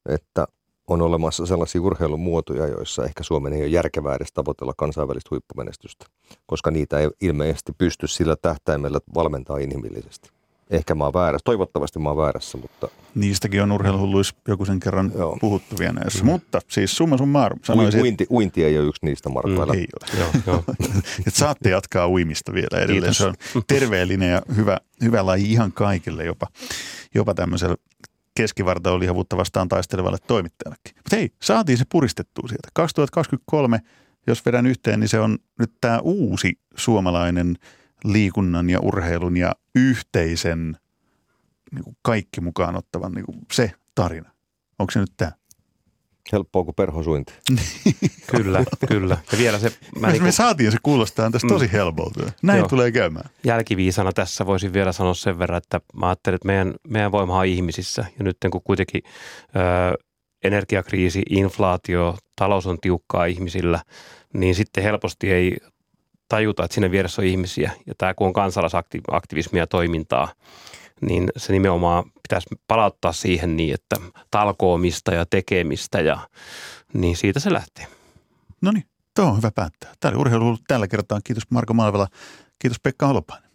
että 0.09 0.47
on 0.87 1.03
olemassa 1.03 1.47
sellaisia 1.47 1.83
urheilumuotoja, 1.83 2.67
joissa 2.67 3.05
ehkä 3.05 3.23
Suomen 3.23 3.53
ei 3.53 3.61
ole 3.61 3.69
järkevää 3.69 4.15
edes 4.15 4.33
tavoitella 4.33 4.73
kansainvälistä 4.77 5.29
huippumenestystä, 5.31 6.07
koska 6.47 6.71
niitä 6.71 6.99
ei 6.99 7.09
ilmeisesti 7.21 7.73
pysty 7.79 8.07
sillä 8.07 8.37
tähtäimellä 8.43 8.99
valmentaa 9.15 9.59
inhimillisesti. 9.59 10.31
Ehkä 10.71 10.95
mä 10.95 11.05
oon 11.05 11.13
väärässä, 11.13 11.45
toivottavasti 11.45 11.99
mä 11.99 12.09
oon 12.09 12.19
väärässä, 12.19 12.59
mutta... 12.59 12.89
Niistäkin 13.15 13.63
on 13.63 13.73
urheiluhulluissa 13.73 14.35
joku 14.49 14.65
sen 14.65 14.81
kerran 14.81 15.13
Joo. 15.15 15.39
puhuttu 15.41 15.77
vielä 15.79 15.93
näissä. 15.93 16.25
Mm. 16.25 16.27
Mutta 16.27 16.61
siis 16.69 16.97
summa 16.97 17.19
summarum. 17.19 17.59
Sanoisin, 17.65 18.01
uinti, 18.01 18.27
uinti 18.31 18.65
ei 18.65 18.79
ole 18.79 18.87
yksi 18.87 19.07
niistä, 19.07 19.29
Marko. 19.29 19.67
Mm. 19.67 19.75
Ei 19.75 19.87
ole. 20.01 20.21
Joo, 20.21 20.31
joo. 20.47 20.65
Et 21.27 21.35
saatte 21.35 21.71
jatkaa 21.71 22.09
uimista 22.09 22.53
vielä 22.55 22.79
edelleen. 22.79 23.01
Kiitos. 23.03 23.19
Se 23.19 23.27
on 23.27 23.63
terveellinen 23.67 24.31
ja 24.31 24.43
hyvä, 24.57 24.79
hyvä 25.03 25.27
laji 25.27 25.53
ihan 25.53 25.73
kaikille, 25.73 26.25
jopa, 26.25 26.47
jopa 27.15 27.35
tämmöisellä 27.35 27.77
keskivartalihavuutta 28.37 29.37
vastaan 29.37 29.69
taistelevalle 29.69 30.19
toimittajallekin. 30.27 30.93
Mutta 30.97 31.17
hei, 31.17 31.31
saatiin 31.43 31.79
se 31.79 31.85
puristettua 31.93 32.49
sieltä. 32.49 32.69
2023, 32.75 33.81
jos 34.27 34.47
vedän 34.47 34.67
yhteen, 34.67 35.01
niin 35.01 35.09
se 35.09 35.21
on 35.21 35.39
nyt 35.59 35.73
tämä 35.81 35.99
uusi 35.99 36.59
suomalainen 36.77 37.57
liikunnan 38.05 38.71
ja 38.71 38.81
urheilun 38.81 39.37
ja 39.37 39.55
yhteisen 39.75 40.77
niin 41.73 41.85
kuin 41.85 41.97
kaikki 42.03 42.41
mukaan 42.41 42.77
ottavan 42.77 43.13
niin 43.13 43.25
kuin 43.25 43.39
se 43.53 43.73
tarina. 43.95 44.31
Onko 44.79 44.91
se 44.91 45.01
nyt 45.01 45.13
tämä? 45.17 45.33
Helppoa 46.33 46.65
kuin 46.65 46.75
perhosuinti. 46.75 47.33
kyllä, 48.37 48.65
kyllä. 48.89 49.19
Ja 49.33 49.39
vielä 49.39 49.59
se... 49.59 49.73
Mä 50.01 50.07
me, 50.07 50.13
niin 50.13 50.23
kuin... 50.23 50.33
saatiin 50.33 50.73
se 50.73 50.79
kuulostaa 50.83 51.31
tässä 51.31 51.49
tosi 51.49 51.67
mm. 51.67 51.71
helpolta. 51.71 52.33
Näin 52.43 52.59
Joo. 52.59 52.69
tulee 52.69 52.93
käymään. 52.93 53.31
Jälkiviisana 53.45 54.13
tässä 54.13 54.47
voisin 54.47 54.73
vielä 54.73 54.93
sanoa 54.93 55.15
sen 55.15 55.39
verran, 55.39 55.59
että 55.59 55.81
mä 55.95 56.09
ajattelin, 56.09 56.35
että 56.35 56.47
meidän, 56.47 56.75
meidän 56.89 57.13
voima 57.13 57.39
on 57.39 57.47
ihmisissä. 57.47 58.05
Ja 58.19 58.25
nyt 58.25 58.37
kun 58.51 58.63
kuitenkin 58.65 59.03
ö, 59.57 60.05
energiakriisi, 60.45 61.23
inflaatio, 61.31 62.19
talous 62.37 62.67
on 62.67 62.79
tiukkaa 62.81 63.25
ihmisillä, 63.25 63.83
niin 64.35 64.55
sitten 64.55 64.85
helposti 64.85 65.33
ei 65.33 65.57
tajuta, 66.31 66.65
että 66.65 66.75
siinä 66.75 66.91
vieressä 66.91 67.23
on 67.23 67.27
ihmisiä. 67.27 67.71
Ja 67.87 67.95
tämä 67.99 68.15
kun 68.15 68.27
on 68.27 68.33
kansalaisaktivismia 68.33 69.67
toimintaa, 69.67 70.33
niin 71.01 71.29
se 71.37 71.53
nimenomaan 71.53 72.05
pitäisi 72.05 72.49
palauttaa 72.69 73.13
siihen 73.13 73.57
niin, 73.57 73.75
että 73.75 73.97
talkoomista 74.31 75.15
ja 75.15 75.27
tekemistä 75.27 76.01
ja 76.01 76.19
niin 76.93 77.17
siitä 77.17 77.41
se 77.41 77.53
lähtee. 77.53 77.87
No 78.61 78.73
niin, 78.73 78.85
tuo 79.17 79.25
on 79.25 79.37
hyvä 79.37 79.51
päättää. 79.55 79.93
Tämä 80.01 80.11
oli 80.11 80.21
urheilu 80.21 80.59
tällä 80.69 80.89
kertaa. 80.89 81.21
Kiitos 81.25 81.51
Marko 81.51 81.75
Malvela. 81.75 82.07
Kiitos 82.59 82.81
Pekka 82.83 83.07
Holopainen. 83.07 83.50